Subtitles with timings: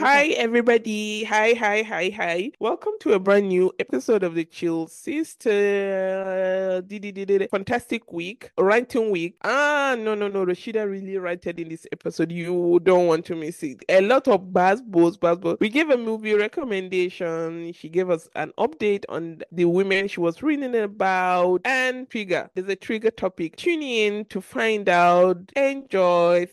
[0.00, 1.24] Hi, everybody.
[1.24, 2.52] Hi, hi, hi, hi.
[2.58, 6.82] Welcome to a brand new episode of the Chill Sister.
[7.50, 9.36] Fantastic week, writing week.
[9.44, 10.46] Ah, no, no, no.
[10.46, 12.32] Rashida really writed in this episode.
[12.32, 13.84] You don't want to miss it.
[13.90, 15.58] A lot of buzz, buzz, buzz, buzz.
[15.60, 17.74] We gave a movie recommendation.
[17.74, 22.48] She gave us an update on the women she was reading about and trigger.
[22.54, 23.56] There's a trigger topic.
[23.56, 25.52] Tune in to find out.
[25.54, 26.48] Enjoy.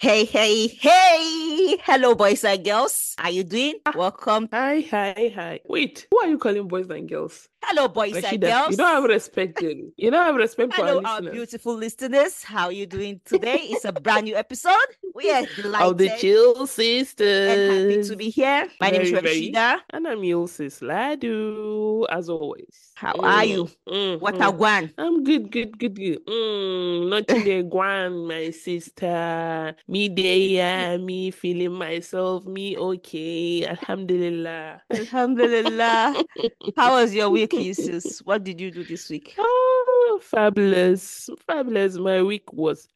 [0.00, 1.76] Hey, hey, hey!
[1.82, 3.16] Hello, boys and girls.
[3.18, 3.80] How are you doing?
[3.84, 3.92] Ah.
[3.96, 4.48] Welcome.
[4.52, 5.58] Hi, hi, hi.
[5.66, 7.48] Wait, who are you calling boys and girls?
[7.62, 8.70] Hello, boys and Rashida, girls.
[8.70, 9.92] you don't have respect, Jenny.
[9.96, 11.32] You don't have respect for Hello, our our listeners.
[11.34, 12.42] beautiful listeners.
[12.44, 13.58] How you doing today?
[13.68, 14.72] It's a brand new episode.
[15.14, 17.50] We are delighted Of the Chill Sisters.
[17.58, 18.68] and happy to be here.
[18.80, 19.52] My name is Very, very.
[19.52, 19.80] Rashida.
[19.90, 22.92] And I'm Yulsis Ladu, as always.
[22.94, 23.68] How are you?
[23.88, 24.48] Mm, What mm.
[24.48, 24.92] a guan?
[24.96, 26.24] I'm good, good, good, good.
[26.26, 29.74] Mm, nothing there, Gwan, my sister.
[29.86, 33.66] Me there, me feeling myself, me okay.
[33.66, 34.80] Alhamdulillah.
[34.90, 36.22] Alhamdulillah.
[36.76, 38.20] How was your week, Jesus?
[38.24, 39.34] What did you do this week?
[39.38, 41.96] Oh, fabulous, fabulous.
[41.96, 42.88] My week was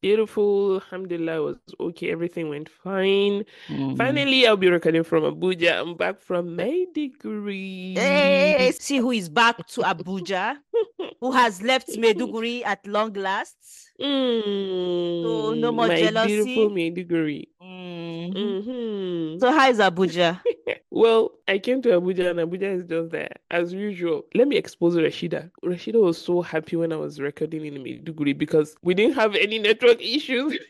[0.00, 0.74] beautiful.
[0.76, 2.10] Alhamdulillah, it was okay.
[2.10, 3.44] Everything went fine.
[3.68, 3.96] Mm.
[3.96, 5.80] Finally, I'll be recording from Abuja.
[5.80, 7.94] I'm back from my degree.
[7.96, 10.56] Hey, see who is back to Abuja,
[11.20, 13.56] who has left Maiduguri at long last.
[14.00, 16.66] Mm, no more my beautiful jealousy?
[16.68, 17.44] Maiduguri.
[17.62, 18.64] Mhm.
[18.64, 20.40] hmm So how is Abuja?
[21.00, 24.26] Well, I came to Abuja and Abuja is just there as usual.
[24.34, 25.50] Let me expose Rashida.
[25.64, 29.58] Rashida was so happy when I was recording in Maiduguri because we didn't have any
[29.58, 30.58] network issues.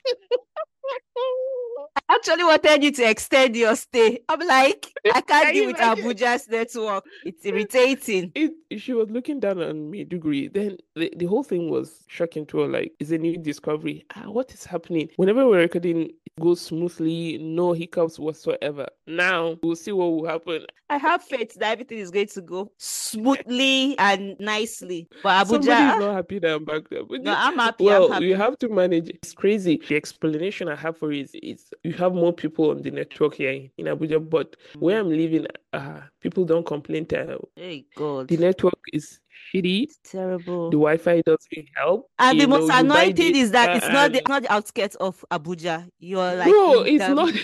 [1.97, 4.21] I actually wanted you to extend your stay.
[4.29, 5.77] I'm like, I Can can't deal with?
[5.79, 7.05] Abuja's network.
[7.25, 8.31] It's irritating.
[8.37, 10.49] it, she was looking down on me degree.
[10.49, 12.69] Then the, the whole thing was shocking to her.
[12.69, 14.07] Like, it's a new discovery.
[14.15, 15.09] Ah, what is happening?
[15.17, 16.11] Whenever we're recording,
[16.41, 18.89] goes smoothly, no hiccups whatsoever.
[19.07, 20.67] Now we'll see what will happen.
[20.89, 25.09] I have faith that everything is going to go smoothly and nicely.
[25.23, 27.05] But Abuja, Somebody's not happy that I'm back there.
[27.05, 27.85] But no, I'm happy.
[27.85, 28.27] Well, I'm happy.
[28.27, 29.09] you have to manage.
[29.09, 29.81] It's crazy.
[29.89, 33.35] The explanation I have for it is, is you have more people on the network
[33.35, 37.07] here in, Abuja, but where I'm living, uh, people don't complain.
[37.11, 39.21] That Hey God, the network is
[39.53, 39.85] shitty.
[39.85, 40.71] it's terrible.
[40.71, 42.11] The Wi-Fi doesn't help.
[42.19, 44.53] And the You most annoying thing is that it's uh, not uh, the, not the
[44.53, 45.89] outskirts of Abuja.
[45.99, 47.35] You're like no, it's not.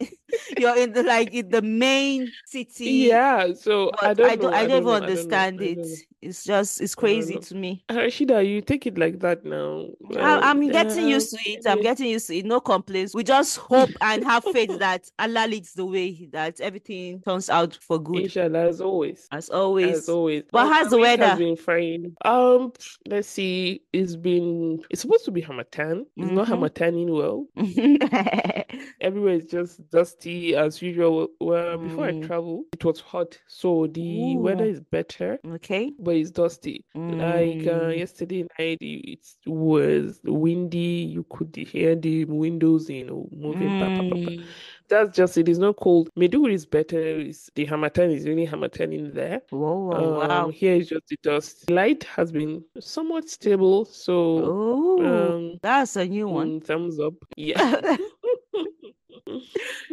[0.58, 2.90] You're in the like in the main city.
[3.08, 4.56] yeah, so I don't I don't, know.
[4.56, 4.92] I I don't even know.
[4.94, 5.86] I don't understand it.
[6.20, 7.84] It's just it's crazy to me.
[7.88, 9.86] Rashida, you take it like that now.
[10.10, 11.64] I, Well, I'm getting uh, used to it.
[11.64, 12.44] I'm getting used to it.
[12.44, 13.14] No complaints.
[13.14, 17.78] We just hope and have faith that Allah leads the way, that everything turns out
[17.80, 19.28] for good, Inshallah, as always.
[19.30, 19.98] as always.
[19.98, 20.42] As always.
[20.50, 21.26] But Oh, how's the weather?
[21.28, 22.16] Has been fine.
[22.24, 22.72] Um,
[23.06, 23.82] let's see.
[23.92, 24.82] It's been.
[24.90, 26.04] It's supposed to be Harmattan.
[26.16, 26.58] It's not Mhm.
[26.58, 27.46] Hamataning well.
[29.00, 31.28] Everywhere is just dusty as usual.
[31.40, 32.26] Well, before I Mm.
[32.26, 35.92] travel, it was hot, so the weather is better, okay.
[35.98, 36.84] but it's dusty.
[36.94, 37.98] Like uh, Mm.
[37.98, 41.08] yesterday night, it was windy.
[41.14, 43.78] You could hear the windows, you know, moving.
[43.78, 44.30] pa, pa, pa, pa.
[44.30, 44.44] Mm.
[44.88, 45.48] That's just it.
[45.48, 46.08] It's not cold.
[46.18, 46.98] Maiduguri is better.
[47.00, 49.42] It's, the Harmattan is really Harmattan in there.
[49.50, 50.48] Whoa, whoa, Um, wow.
[50.48, 51.70] here is just the dust.
[51.70, 55.04] Light has been somewhat stable, so Oh,
[55.38, 56.60] um, that's a new one.
[56.60, 57.14] mm, thumbs up.
[57.36, 57.60] Yeah.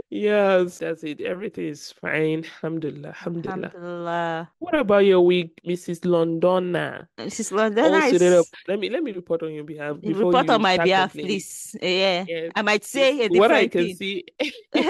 [0.09, 1.19] Yes, that's it.
[1.21, 2.45] Everything is fine.
[2.45, 3.09] Alhamdulillah.
[3.09, 3.67] Alhamdulillah.
[3.67, 4.49] Alhamdulillah.
[4.59, 6.01] What about your week, Mrs.
[6.01, 7.07] Londona?
[7.29, 7.85] She's London.
[7.85, 8.11] All oh, Nice.
[8.11, 8.45] suited up.
[8.67, 11.75] Let me let me report on your behalf report you on my behalf, please.
[11.81, 12.23] Yeah.
[12.27, 12.51] Yes.
[12.55, 13.95] I might say what I can thing.
[13.95, 14.25] see.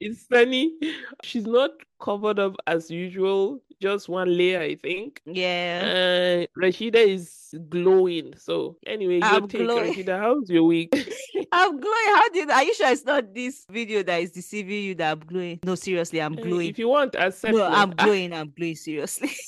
[0.00, 0.74] It's sunny.
[1.22, 3.62] She's not covered up as usual.
[3.84, 5.20] Just one layer, I think.
[5.26, 5.82] yeah.
[5.84, 8.32] Uh, Rashida is glowing.
[8.38, 9.92] So anyway, your I'm take, glowing.
[9.92, 10.18] Rashida.
[10.18, 10.88] How's your week?
[11.52, 12.10] I'm glowing.
[12.16, 15.20] How did are you sure it's not this video that is deceiving you that I'm
[15.20, 15.60] glowing?
[15.64, 16.70] No, seriously, I'm Uh, glowing.
[16.70, 17.68] If you want, accept No, it.
[17.68, 18.32] I'm Ah, glowing.
[18.32, 18.76] I'm glowing.
[18.76, 19.30] Seriously.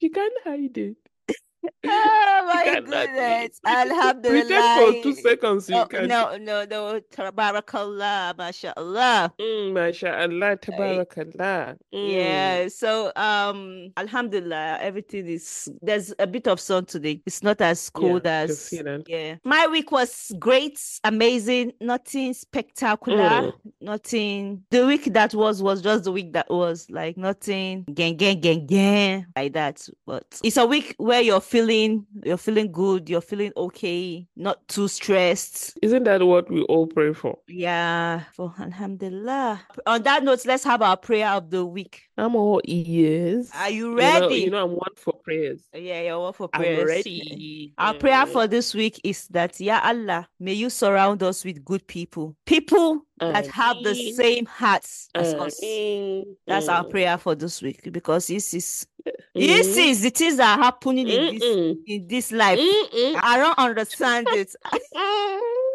[0.00, 0.96] You can't hide it.
[1.64, 3.60] Oh my goodness.
[3.62, 4.76] Pretend Alhamdulillah.
[4.94, 5.68] for two seconds.
[5.68, 6.08] You Oh, can.
[6.08, 7.00] no, no, no.
[7.12, 9.32] Tabarakallah, mashallah.
[9.40, 11.76] Mm, mashallah, tabarakallah.
[11.94, 12.10] Mm.
[12.12, 17.20] Yeah, so um Alhamdulillah, everything is there's a bit of sun today.
[17.26, 18.72] It's not as cold Yeah, as
[19.06, 19.36] yeah.
[19.44, 23.52] My week was great, amazing, nothing spectacular, Mm.
[23.80, 24.62] nothing.
[24.70, 28.66] The week that was was just the week that was like nothing gang gang gang
[28.66, 29.86] gang like that.
[30.06, 34.86] But it's a week where you're feeling you're feeling good, you're feeling okay, not too
[34.86, 35.76] stressed.
[35.82, 37.38] Isn't that what we all pray for?
[37.48, 39.60] Yeah, for Alhamdulillah.
[39.86, 42.02] On that note, let's have our prayer of the week.
[42.16, 43.50] I'm all ears.
[43.54, 44.34] Are you You know, ready?
[44.36, 45.62] you know I'm one for prayers.
[45.74, 47.74] yeah, you're one for prayers I'm ready.
[47.78, 48.28] Our prayer Mm.
[48.32, 53.02] for this week is that, Ya Allah, may you surround us with good people, people
[53.18, 55.58] that have the same hearts as us.
[56.46, 56.90] That's our Mm.
[56.90, 58.86] prayer for this week because this is
[59.34, 59.90] this Mm.
[59.90, 61.42] is the things that are happening in this
[61.86, 62.58] in this life.
[62.58, 63.18] Mm-mm.
[63.22, 64.54] I don't understand it.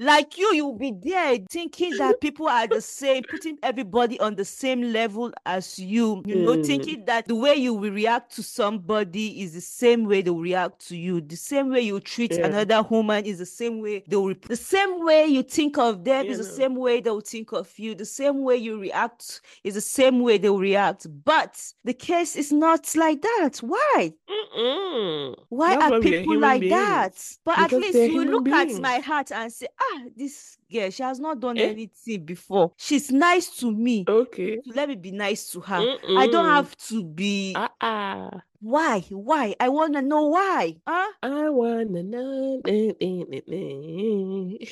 [0.00, 4.44] Like you, you'll be there thinking that people are the same, putting everybody on the
[4.44, 6.22] same level as you.
[6.26, 6.64] You know, Mm.
[6.66, 10.40] thinking that the way you will react to somebody is the same way they will
[10.40, 11.20] react to you.
[11.20, 12.46] The same way you treat Yeah.
[12.46, 14.34] another woman is the same way they will.
[14.46, 17.52] The same way you think of them You is the same way they will think
[17.52, 17.94] of you.
[17.96, 21.06] The same way you react is the same way they will react.
[21.24, 23.58] But the case is not like that.
[23.62, 24.12] Why?
[24.30, 25.34] Mm-mm.
[25.48, 26.74] Why That's are people like beings.
[26.74, 27.36] that?
[27.44, 31.18] But at least you look at my heart and say, ah, this girl, she has
[31.20, 31.68] not done Eh?
[31.70, 32.72] anything before.
[32.76, 34.04] She's nice to me.
[34.08, 34.60] Okay.
[34.64, 35.96] So let me be nice to her.
[36.16, 37.54] I don't have to be.
[37.56, 38.30] Uh-uh.
[38.60, 39.00] Why?
[39.10, 39.54] Why?
[39.60, 40.76] I want to know why.
[40.86, 41.12] Huh?
[41.22, 42.60] I wanna know.
[42.66, 44.66] eh, eh, eh.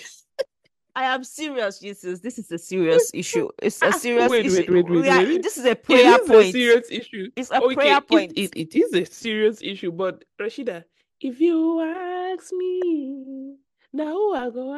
[0.99, 2.21] I am serious, Jesus.
[2.21, 3.49] This is a serious issue.
[3.63, 4.73] It's a Ah, serious wait, issue.
[4.73, 5.43] wait, wait, wait, are- wait.
[5.43, 6.53] This is a It prayer is a point.
[6.53, 7.31] serious issue.
[7.37, 8.33] It's a Okay, prayer it- point.
[8.35, 10.85] It, it is a serious issue, but Rashida,
[11.21, 13.57] if you ask me,
[13.97, 14.75] now I go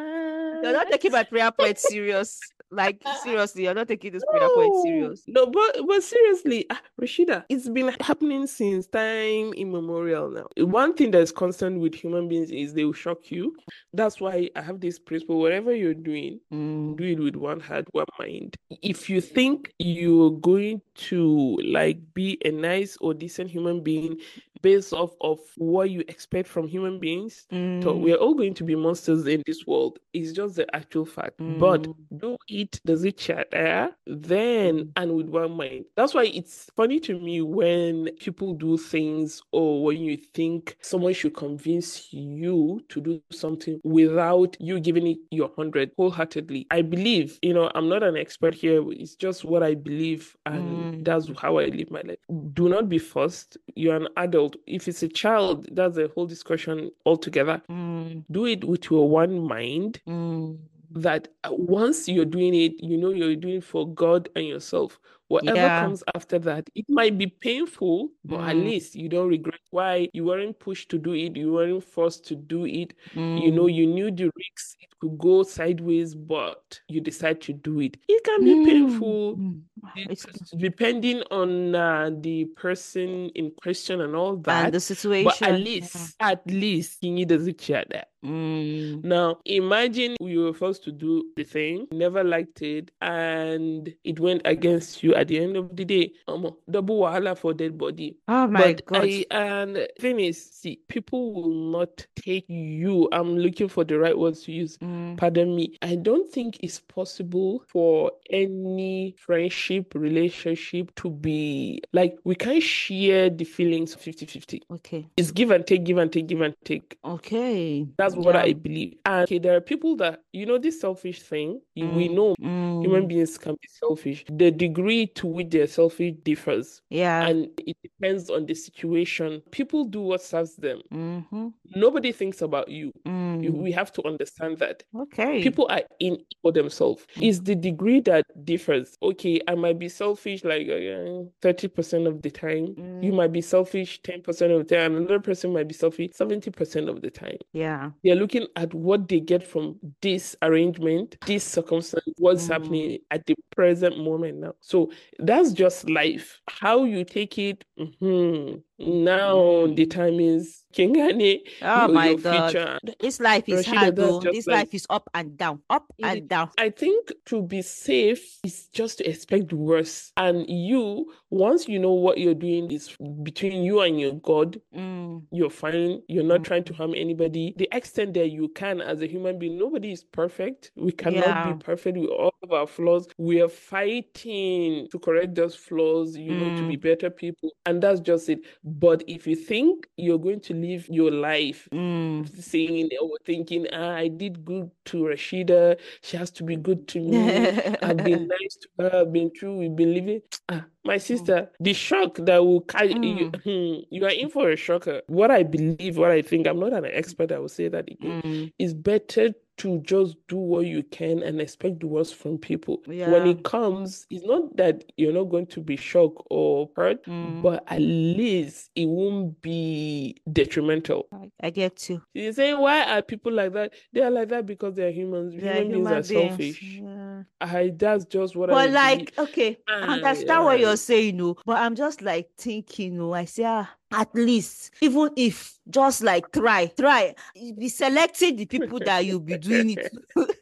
[0.63, 2.41] You're not taking my prayer point serious.
[2.71, 5.23] Like seriously, you're not taking this prayer point No, serious.
[5.27, 10.47] no, but but seriously, ah, Rashida, it's been happening since time immemorial now.
[10.67, 13.57] One thing that's constant with human beings is they will shock you.
[13.95, 17.87] That's why I have this principle: whatever you're doing, Mm, do it with one heart,
[17.93, 18.55] one mind.
[18.83, 24.19] If you think you're going to like be a nice or decent human being
[24.63, 28.65] based off of what you expect from human beings, so mm, we're all going to
[28.65, 29.99] be monsters in this world.
[30.13, 31.35] It's just the actual fact.
[31.39, 31.95] But mm.
[32.17, 33.91] do it, does it chatter?
[34.07, 35.85] Then and with one mind.
[35.97, 41.13] That's why it's funny to me when people do things or when you think someone
[41.15, 46.67] should convince you to do something without you giving it your hundred wholeheartedly.
[46.71, 48.83] I believe, you know, I'm not an expert here.
[48.93, 51.05] It's just what I believe, and Mm.
[51.05, 52.19] that's how I live my life.
[52.53, 53.57] Do not be forced.
[53.75, 54.48] You're an adult.
[54.67, 57.63] If it's a child, that's a whole discussion altogether.
[57.71, 60.59] Mm, Do it with your one mind mm.
[60.93, 64.99] that once you're doing it, you know you're doing it for God and yourself.
[65.29, 65.81] Whatever Yeah.
[65.85, 68.65] comes after that, it might be painful, but at Mm.
[68.65, 72.35] least you don't regret why you weren't pushed to do it, you weren't forced to
[72.35, 72.95] do it.
[73.15, 73.75] You know, Mm.
[73.75, 77.99] you knew the risks, it could go sideways, but you decide to do it.
[78.09, 78.65] It can be Mm.
[78.67, 79.63] painful, Mm.
[79.97, 80.27] It's
[80.57, 85.47] depending on uh, the person in question and all that and the But situation.
[85.47, 85.65] at yeah.
[85.65, 87.59] least, at least, he does it
[87.91, 88.09] that.
[88.25, 89.05] Mm.
[89.05, 94.43] Now, imagine you were forced to do the thing, never liked it, and it went
[94.45, 96.13] against you at the end of the day.
[96.27, 98.17] Um, double wahala for dead body.
[98.29, 99.05] Oh my But God.
[99.05, 103.09] I and thing is, see, people will not take you.
[103.13, 104.79] I'm looking for the right words to use.
[104.79, 105.17] Mm.
[105.17, 105.77] Pardon me.
[105.83, 113.31] I don't think it's possible for any friendship, relationship to be like we can't share
[113.31, 114.61] the feelings 50-50.
[114.75, 115.09] Okay.
[115.17, 116.97] It's give and take, give and take, give and take.
[117.05, 117.87] Okay.
[117.97, 118.43] That's what Yeah.
[118.43, 118.95] I believe.
[119.05, 121.61] And okay, there are people that you know this selfish thing.
[121.75, 122.15] you- We Mm.
[122.15, 122.83] know Mm.
[122.85, 124.25] human beings can be selfish.
[124.31, 127.27] The degree to which they're selfish differs, Yeah.
[127.27, 129.43] and it depends on the situation.
[129.51, 130.81] People do what serves them.
[130.93, 131.49] Mm-hmm.
[131.75, 132.93] Nobody thinks about you.
[133.07, 133.59] You- Mm.
[133.59, 134.83] We have to understand that.
[134.95, 135.43] Okay.
[135.43, 137.07] People are in for themselves.
[137.21, 138.97] It's the degree that differs.
[139.03, 142.67] Okay, I might be selfish like uh, thirty percent of the time.
[143.03, 143.15] You Mm.
[143.15, 144.97] might be selfish ten percent of the time.
[144.97, 147.39] Another person might be selfish seventy percent of the time.
[147.53, 147.91] Yeah.
[148.05, 152.53] They're looking at what they get from this arrangement, this circumstance, what's Mm.
[152.53, 154.55] happening at the present moment now.
[154.61, 156.41] So that's just life.
[156.49, 162.51] How you take it, mhm, now the time is Kingane, Oh my God.
[162.53, 162.79] future.
[163.01, 164.21] This life is Rashida, hard though.
[164.21, 166.51] This like- life is up and down, up It and down.
[166.59, 170.13] I think to be safe is just to expect worse.
[170.19, 175.23] And you, once you know what you're doing is between you and your God, Mm.
[175.33, 176.03] you're fine.
[176.07, 176.45] You're not Mm.
[176.45, 177.55] trying to harm anybody.
[177.57, 180.71] The extent that you can as a human being, nobody is perfect.
[180.77, 181.53] We cannot Yeah.
[181.55, 181.97] be perfect.
[181.97, 183.09] We all have our flaws.
[183.17, 186.81] We are fighting to correct those flaws, you know, to be Mm.
[186.83, 187.53] better people.
[187.67, 188.41] And that's just it.
[188.69, 192.29] But if you think you're going to live your life Mm.
[192.43, 197.01] saying or thinking, ah, I did good to Rashida, she has to be good to
[197.01, 197.47] me.
[197.83, 200.21] I've been nice to her, I've been true, we've been living.
[200.49, 204.57] Ah, my sister, the shock that will carry you, hmm, you are in for a
[204.57, 205.03] shocker.
[205.07, 208.23] What I believe, what I think, I'm not an expert, I will say that again.
[208.23, 208.53] Mm.
[208.59, 212.83] It's better to just do what you can and expect the worst from people.
[212.87, 217.43] When it comes, it's not that you're not going to be shocked or hurt, Mm.
[217.43, 221.07] but at least it won't be detrimental.
[221.13, 222.03] I- I get you.
[222.15, 223.73] You say, why are people like that?
[223.93, 225.35] They are like that because they're humans.
[225.35, 226.31] They are Human beings human are beings.
[226.31, 226.63] selfish.
[226.63, 227.23] Yeah.
[227.41, 228.75] I, that's just what I But believe.
[228.75, 231.37] like, okay, I Ah, understand what you're saying, no.
[231.45, 233.13] But I'm just like thinking, no.
[233.13, 237.15] I say, ah, at least, even if just like try, try,
[237.57, 239.93] be selecting the people that you'll be doing it.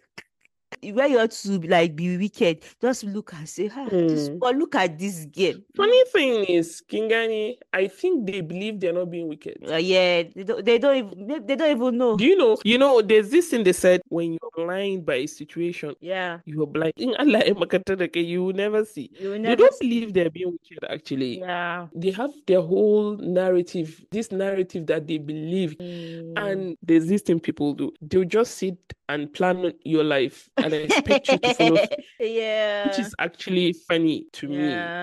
[0.83, 4.39] Where you ought to like be wicked, just look and say, ah, this, Hmm.
[4.39, 5.65] but look at this game.
[5.77, 9.59] Funny thing is, Kingani, I think they believe they're not being wicked.
[9.71, 12.17] Uh, yeah, they don't, they don't even, they, they don't even know.
[12.17, 12.57] Do you know?
[12.65, 16.67] You know, there's this thing they said when you're blind by a situation, Yeah, you're
[16.67, 16.93] blind.
[16.97, 19.11] In Allah, makata da kai, you will never see.
[19.19, 21.41] you will never They don't believe they're being wicked, actually.
[21.41, 21.87] Yeah.
[21.95, 25.77] They have their whole narrative, this narrative that they believe.
[25.79, 26.33] Mm.
[26.37, 27.93] And there's this thing people do.
[28.01, 28.77] They'll just sit
[29.09, 31.79] and plan your life and expect you to follow,
[32.19, 32.85] yeah.
[32.85, 34.95] which is actually funny to me.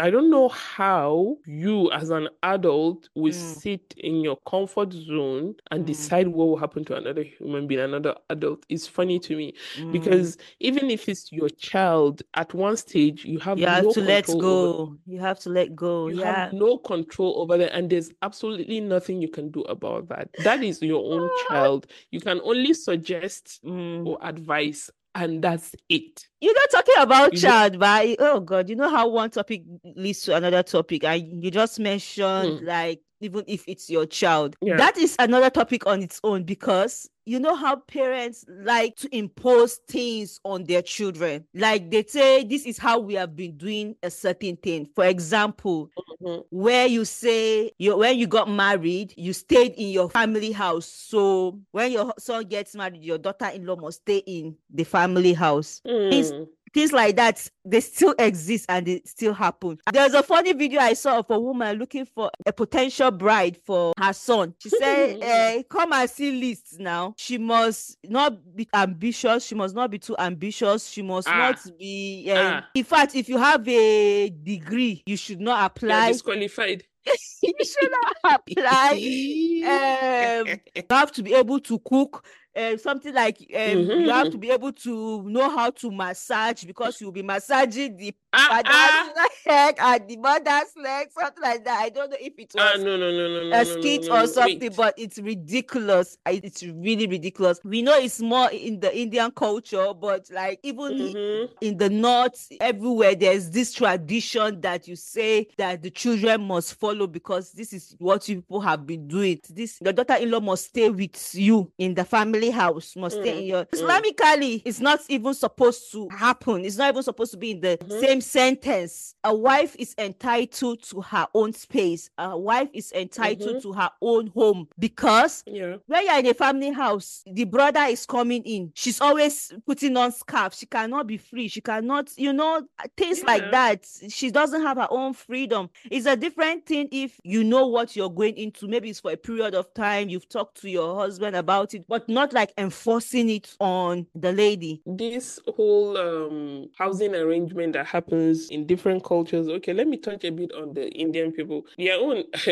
[0.00, 3.34] I don't know how you, as an adult, will Mm.
[3.34, 5.86] sit in your comfort zone and Mm.
[5.86, 8.64] decide what will happen to another human being, another adult.
[8.68, 9.90] It's funny to me Mm.
[9.92, 14.00] because even if it's your child, at one stage you have you have no to
[14.00, 14.96] let go.
[15.06, 16.08] You have to let go.
[16.08, 16.44] you Yeah.
[16.44, 20.28] have no control over that, and there's absolutely nothing you can do about that.
[20.38, 21.86] That is your own child.
[22.12, 24.06] You can only suggest Mm.
[24.06, 26.26] or advise, and that's it.
[26.40, 29.62] You're not talking about You know- child, but oh God, you know how one topic
[29.96, 32.66] leads to another topic, and you just mentioned Mm.
[32.66, 34.78] like even if it's your child, Yeah.
[34.78, 39.78] that is another topic on its own because you know how parents like to impose
[39.88, 41.44] things on their children.
[41.54, 44.88] Like they say, this is how we have been doing a certain thing.
[44.94, 45.90] For example,
[46.22, 46.44] Mhm.
[46.50, 50.86] where you say you when you got married, you stayed in your family house.
[50.86, 55.80] So when your son gets married, your daughter-in-law must stay in the family house.
[55.86, 56.48] Mm.
[56.72, 59.78] Things like that, they still exist and they still happen.
[59.92, 63.92] There's a funny video I saw of a woman looking for a potential bride for
[63.98, 64.54] her son.
[64.60, 67.14] She said, eh, Come and see lists now.
[67.18, 69.44] She must not be ambitious.
[69.46, 70.88] She must not be too ambitious.
[70.88, 71.36] She must Ah.
[71.50, 72.26] not be.
[72.30, 72.68] eh, Ah.
[72.74, 76.04] In fact, if you have a degree, you should not apply.
[76.04, 76.84] You're disqualified.
[77.42, 78.92] you should not apply.
[79.60, 82.24] Um, you have to be able to cook
[82.56, 84.30] uh, something like um, you have Mhm.
[84.30, 88.48] to be able to know how to massage because you'll be massaging the ah.
[88.50, 92.72] father's head and the mother's leg something like that i don't know if it Ah,
[92.74, 94.76] was no, no, no, no, no, a no, no, skit no, or something Wait.
[94.76, 100.28] but it's ridiculous it's really ridiculous we know it's more in the indian culture but
[100.30, 101.48] like even Mhm.
[101.60, 107.06] in the north everywhere there's this tradition that you say that the children must follow
[107.06, 111.70] because this is what people have been doing this your daughter-in-law must stay with you
[111.78, 113.80] in the family house must stay Mm, in your mm.
[113.80, 117.78] islamically it's not even supposed to happen it's not even supposed to be in the
[117.80, 118.00] Mhm.
[118.00, 123.62] same sentence a wife is entitled to her own space a wife is entitled Mhm.
[123.62, 125.76] to her own home because Yeah.
[125.86, 128.72] when you're in a family house, the brother is coming in.
[128.74, 130.54] She's always putting on scarf.
[130.54, 131.48] She cannot be free.
[131.48, 132.62] She cannot, you know,
[132.96, 133.86] things like that.
[134.08, 135.68] She doesn't have her own freedom.
[135.90, 138.68] It's a different thing if you know what you're going into.
[138.68, 140.08] Maybe it's for a period of time.
[140.08, 144.82] You've talked to your husband about it, but not like enforcing it on the lady.
[144.86, 149.48] This whole um housing arrangement that happens in different cultures.
[149.48, 151.66] Okay, let me touch a bit on the Indian people.
[151.78, 152.24] Their own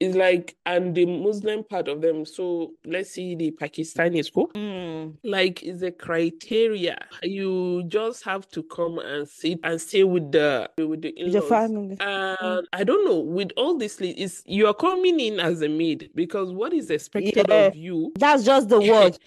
[0.00, 2.24] is like, and the Muslim part of them.
[2.24, 4.50] So let's see the Pakistanis go.
[4.54, 6.98] Mm, Like, is a criteria.
[7.22, 11.96] You just have to come and sit and stay with the with the the family.
[12.00, 16.10] And I don't know, with all this, is you are coming in as a maid
[16.14, 17.66] because what is expected Yeah.
[17.68, 19.18] of you That's just the word not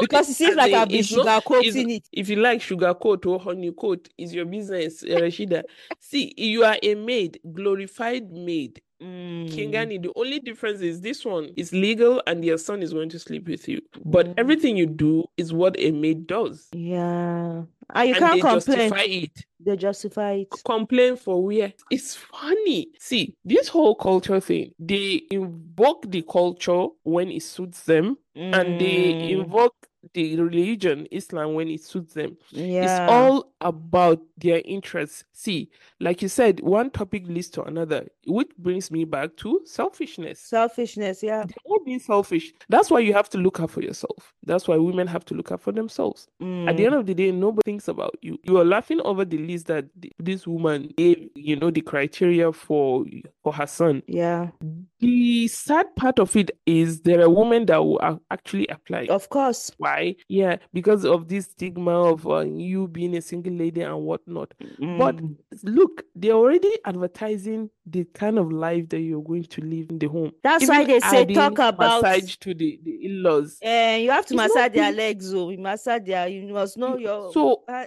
[0.00, 2.08] because it seems like I've been it's sugarcoating it.
[2.12, 5.62] if you like sugar coat or honey coat, is your business, uh, Rashida.
[6.00, 8.80] See, you are a maid, glorified maid.
[9.02, 13.08] Mm, Kingani, the only difference is this one is legal and your son is going
[13.10, 13.80] to sleep with you.
[14.04, 14.34] But Mm.
[14.36, 16.68] everything you do is what a maid does.
[16.72, 17.64] Yeah,
[17.94, 18.90] And you and can't they complain.
[18.90, 19.44] justify it.
[19.60, 20.62] They justify it.
[20.64, 21.72] Complain for where?
[21.90, 22.88] It's funny.
[22.98, 28.18] See, this whole culture thing, they invoke the culture when it suits them,
[28.52, 29.74] and they Mm, invoke
[30.14, 32.36] the religion, Islam, when it suits them.
[32.80, 35.24] It's all about their interests.
[35.32, 40.40] See, like you said, one topic leads to another, which brings me back to selfishness.
[40.40, 41.44] Selfishness, yeah.
[41.44, 42.52] They're all being selfish.
[42.68, 44.34] That's why you have to look out for yourself.
[44.44, 46.28] That's why women have to look out for themselves.
[46.66, 48.38] At the Mm, end of the day, nobody thinks about you.
[48.44, 49.86] You are laughing over the list that
[50.18, 53.04] this woman gave, you know, the criteria for
[53.42, 54.02] for her son.
[54.06, 54.50] yeah.
[55.00, 59.06] The sad part of it is there are women that will actually apply.
[59.08, 59.70] Of course.
[59.78, 60.16] Why?
[60.28, 64.52] Yeah, because of this stigma of uh, you being a single lady and whatnot.
[64.58, 69.86] But Mm, look, they're already advertising the kind of life that you're going to live
[69.90, 70.32] in the home.
[70.42, 73.58] That's why they say talk about massage to the, the in-laws.
[73.62, 76.76] and you have to It's massage their being legs, oh, you massage their you must
[76.76, 77.86] know your So, uh,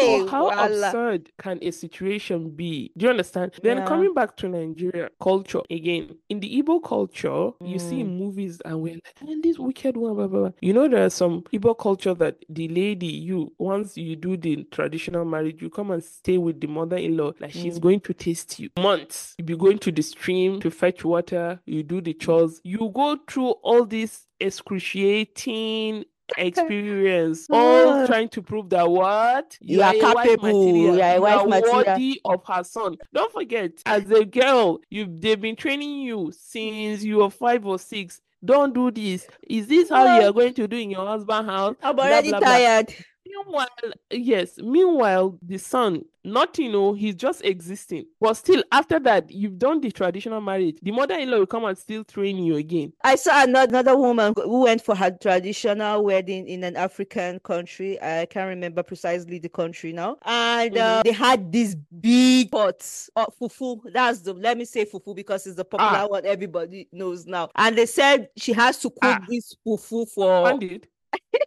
[0.00, 0.88] so how voila.
[0.88, 2.90] absurd can a situation be?
[2.96, 3.52] Do you understand?
[3.62, 3.84] Then Yeah.
[3.86, 8.00] coming back to Nigeria culture again, in the Igbo culture, you see Mm.
[8.00, 10.50] in movies and we're like, and this wicked one, blah, blah, blah.
[10.60, 14.64] You know, there are some Igbo culture that the lady, you once you do the
[14.70, 17.82] traditional marriage, you come and stay with the mother-in-law, like she's Mm.
[17.82, 18.70] going to taste you.
[18.78, 19.34] Months.
[19.38, 23.16] You be going to the stream to fetch water, you do the chores, you go
[23.28, 26.04] through all this excruciating
[26.36, 31.16] experience, all trying to prove that what You are a wife capable, you are a
[31.16, 31.84] you are material.
[31.86, 32.96] worthy of her son.
[33.12, 37.78] Don't forget, as a girl, you they've been training you since you were five or
[37.78, 38.20] six.
[38.44, 39.26] Don't do this.
[39.48, 41.76] Is this how you are going to do in your husband's house?
[41.82, 42.48] I'm already blah blah.
[42.48, 42.94] tired.
[43.26, 43.68] Meanwhile,
[44.10, 48.06] yes, meanwhile, the son, not you know, he's just existing.
[48.20, 50.78] But still, after that, you've done the traditional marriage.
[50.82, 52.92] The mother-in-law will come and still train you again.
[53.04, 58.00] I saw another woman who went for her traditional wedding in an African country.
[58.02, 60.16] I can't remember precisely the country now.
[60.24, 63.80] And uh, they had these big pots of fufu.
[63.92, 66.06] That's the, let me say fufu because it's the popular Ah.
[66.08, 67.50] one everybody knows now.
[67.54, 69.24] And they said she has to cook Ah.
[69.28, 70.86] this fufu for Find it.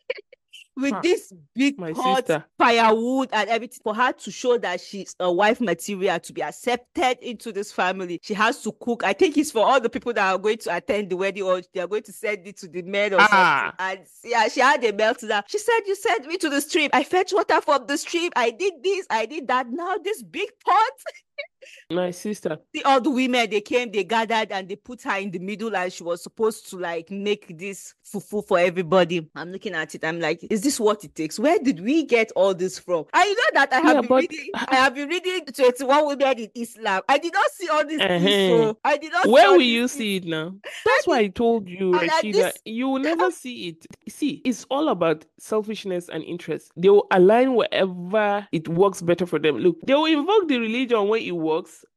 [0.81, 2.45] with Ah, this big my pot, sister.
[2.57, 7.17] firewood, and everything for her to show that she's a wife material to be accepted
[7.21, 8.19] into this family.
[8.23, 9.03] She has to cook.
[9.03, 11.61] I think it's for all the people that are going to attend the wedding, or
[11.73, 13.73] they are going to send it to the men or Ah.
[13.79, 13.99] something.
[13.99, 15.43] And yeah, she had a meltdown.
[15.47, 16.89] She said, "You sent me to the stream.
[16.93, 18.31] I fetched water from the stream.
[18.35, 19.05] I did this.
[19.09, 19.67] I did that.
[19.69, 20.91] Now this big pot."
[21.91, 22.57] My sister.
[22.75, 25.75] See all the women they came, they gathered, and they put her in the middle,
[25.75, 29.29] and she was supposed to like make this fufu for everybody.
[29.35, 30.03] I'm looking at it.
[30.03, 31.39] I'm like, is this what it takes?
[31.39, 33.05] Where did we get all this from?
[33.13, 34.49] I know that I have Yeah, been but reading.
[34.55, 37.01] I have been reading 21 women in Islam.
[37.09, 38.01] I did not see all this.
[38.01, 38.27] Uh-huh.
[38.47, 39.27] So I did not.
[39.27, 39.91] Where will you things.
[39.93, 40.53] see it now?
[40.85, 43.85] That's why I told you, Rashida, this- you will never see it.
[44.07, 46.71] See, it's all about selfishness and interest.
[46.77, 49.57] They will align wherever it works better for them.
[49.57, 51.48] Look, they will invoke the religion when it works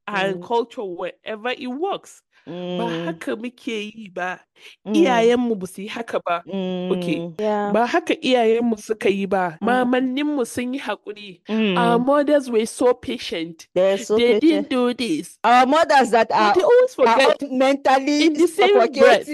[0.07, 0.41] and Mm.
[0.41, 2.23] culture wherever it works.
[2.47, 4.41] Ba Mm, haka muke yi ba.
[4.87, 6.43] mm, Iyayenmu ba su yi haka ba.
[6.47, 7.19] Okay.
[7.19, 7.37] mm,
[7.73, 9.59] Ba haka iyayenmu suka yi ba.
[9.63, 11.41] Mamanninmu sun yi haƙuri.
[11.49, 11.79] Mm.
[11.79, 13.69] Our mothers were so patient.
[13.99, 14.41] So They patient.
[14.43, 15.39] didn't do this.
[15.45, 19.29] Our mothers that are, they always are mentally In the same breath.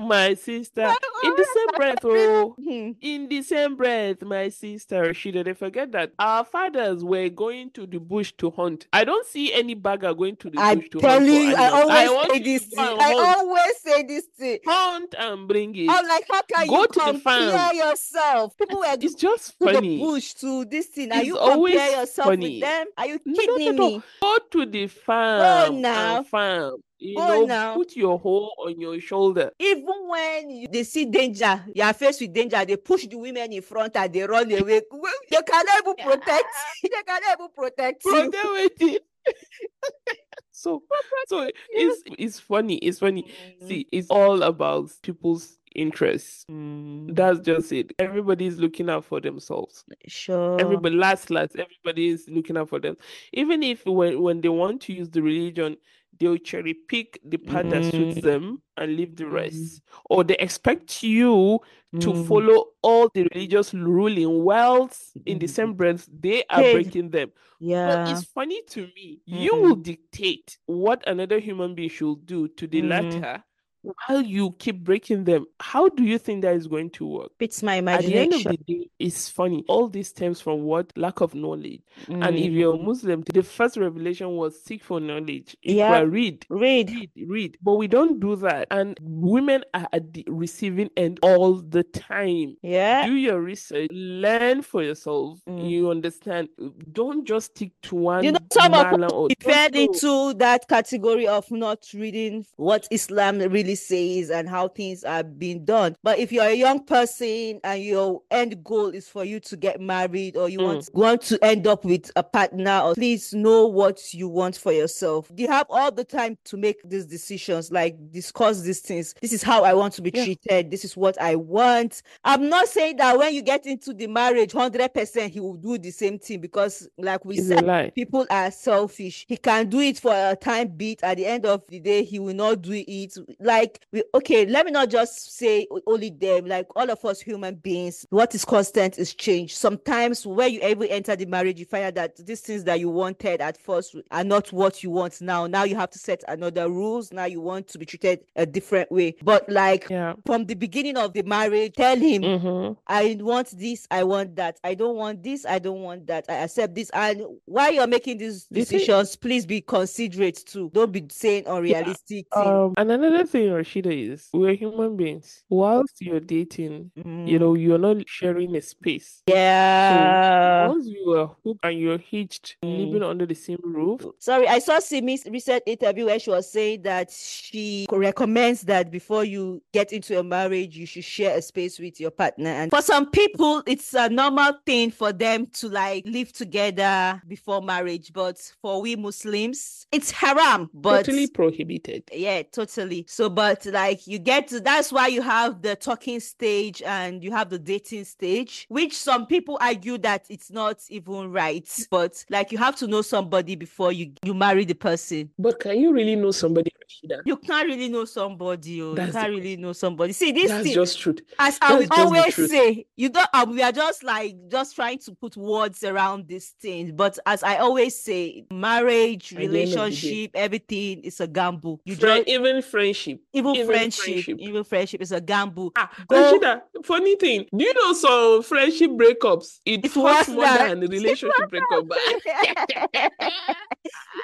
[0.00, 0.82] my sister.
[1.24, 2.90] In the same breath, oh, Hmm.
[3.00, 7.86] in the same breath, my sister she didn't forget that our fathers were going to
[7.86, 8.86] the bush to hunt.
[8.92, 12.38] I don't see any bagger going to the bush to hunt you, I always say
[12.40, 12.84] this to thing.
[12.84, 14.58] go I always say this thing.
[14.66, 15.88] Hunt and bring it.
[15.90, 18.56] I'm like, how can Go you compare yourself?
[18.56, 19.98] People were It's just to the funny.
[19.98, 21.12] bush to this thing.
[21.12, 22.50] Are It's you always compare yourself funny.
[22.54, 22.86] with them?
[22.96, 24.02] Are you kidding no, me?
[24.20, 26.22] Go to the farm Go now.
[26.24, 26.76] farm.
[26.98, 27.74] You Go know, now.
[27.74, 29.50] put your hoe on your shoulder.
[29.58, 33.52] Even when you, they see danger, you are faced with danger, they push the women
[33.52, 34.82] in front and they run away.
[35.30, 36.44] They cannot even protect.
[36.84, 38.30] They cannot even protect Bro, you.
[38.30, 38.98] they're waiting.
[40.62, 40.82] so
[41.26, 43.26] so it's it's funny it's funny.
[43.66, 46.44] See it's all about people's interests.
[46.50, 47.92] Mm, that's just it.
[47.98, 49.84] Everybody's looking out for themselves.
[50.06, 50.60] Sure.
[50.60, 52.96] everybody last last everybody is looking out for them.
[53.32, 55.76] Even if when when they want to use the religion
[56.18, 58.22] they'll cherry pick the part that suits Mm.
[58.22, 61.58] them and leave the rest or they expect you
[62.00, 62.26] to Mm.
[62.28, 67.86] follow all the religious ruling whilst in the same breath they are breaking them Yeah.
[68.04, 69.20] but it's funny to me.
[69.26, 69.82] You will Mm.
[69.82, 73.42] dictate what another human being should do to the latter
[73.82, 77.32] while you keep breaking them, how do you think that is going to work?
[77.40, 78.18] It's my imagination.
[78.22, 79.64] At the end of the day, it's funny.
[79.68, 80.92] All this stems from what?
[80.96, 81.80] Lack of knowledge.
[82.08, 82.52] And if Mm.
[82.52, 85.56] you're a Muslim, the first revelation was seek for knowledge.
[85.62, 86.00] Yeah.
[86.00, 86.46] Read.
[86.48, 86.90] Read.
[86.90, 87.58] Read, read.
[87.62, 88.68] But we don't do that.
[88.70, 92.56] And women are at the receiving end all the time.
[92.62, 93.06] Yeah.
[93.06, 95.40] Do your research, learn for yourself.
[95.48, 95.68] Mm.
[95.68, 96.48] You understand?
[96.92, 99.80] Don't just stick to one You know, some of mala or We don't fell go-
[99.80, 105.64] into that category of not reading what Islam really says and how things are being
[105.64, 105.96] done.
[106.02, 109.80] But if you're a young person and your end goal is for you to get
[109.80, 110.64] married or you Mm.
[110.64, 114.72] want want to end up with a partner, or please know what you want for
[114.72, 115.30] yourself.
[115.36, 119.14] You have all the time to make these decisions, like discuss these things.
[119.20, 120.24] This is how I want to be Yeah.
[120.24, 120.70] treated.
[120.70, 122.02] This is what I want.
[122.24, 125.78] I'm not saying that when you get into the marriage, hundred percent he will do
[125.78, 129.98] the same thing because, like we It's said people are selfish he can do it
[129.98, 131.02] for a time bit.
[131.02, 133.61] at the end of the day he will not do it like
[133.92, 138.06] we okay let me not just say only them like all of us human beings
[138.10, 141.94] what is constant is change sometimes when you ever enter the marriage you find out
[141.94, 145.64] that these things that you wanted at first are not what you want now now
[145.64, 149.14] you have to set another rules now you want to be treated a different way
[149.22, 150.14] but like Yeah.
[150.26, 152.72] from the beginning of the marriage tell him Mm-hmm.
[152.86, 154.58] I want this, I want that.
[154.64, 156.24] I don't want this, I don't want that.
[156.28, 156.90] I accept this.
[156.90, 160.70] And while you're making these decisions, please be considerate too.
[160.72, 162.46] Don't be saying unrealistic things.
[162.46, 165.44] Um, and another thing, Rashida, is we're human beings.
[165.48, 169.22] Whilst you're dating, you Mm, know, you're not sharing a space.
[169.26, 170.66] yeah.
[170.68, 172.78] Once you are hooked and you're hitched, Mm.
[172.86, 176.82] living under the same roof, Sorry, I saw Simi's recent interview where she was saying
[176.82, 181.78] that she recommends that before you get into a marriage, you should share a space
[181.78, 182.50] with your partner.
[182.50, 187.60] And for some people, it's a normal thing for them to like live together before
[187.62, 188.12] marriage.
[188.12, 190.70] But for we Muslims, it's haram.
[190.74, 192.04] But totally prohibited.
[192.12, 196.82] yeah totally so but like you get to that's why you have the talking stage
[196.82, 201.68] and you have the dating stage which some people argue that it's not even right
[201.90, 205.78] but like you have to know somebody before you you marry the person But can
[205.78, 207.20] you really know somebody, Rashida?
[207.24, 210.74] you can't really know somebody oh, you can't really know somebody see this That's thing
[210.74, 211.20] just truth.
[211.38, 213.28] as I will that's just the always say, you don't.
[213.34, 217.42] Um, we are just like just trying to put words around this thing But as
[217.42, 219.64] I always say, marriage, At the end of the day.
[219.64, 221.80] relationship, everything is a gamble.
[221.84, 223.20] You Friend, even friendship.
[223.32, 224.38] Even, even friendship, friendship.
[224.38, 225.72] even friendship is a gamble.
[225.76, 227.46] Ah, Go- Rashida, funny thing.
[227.56, 229.60] Do you know some friendship breakups?
[229.64, 231.86] It It's worse more than- relationship breakup.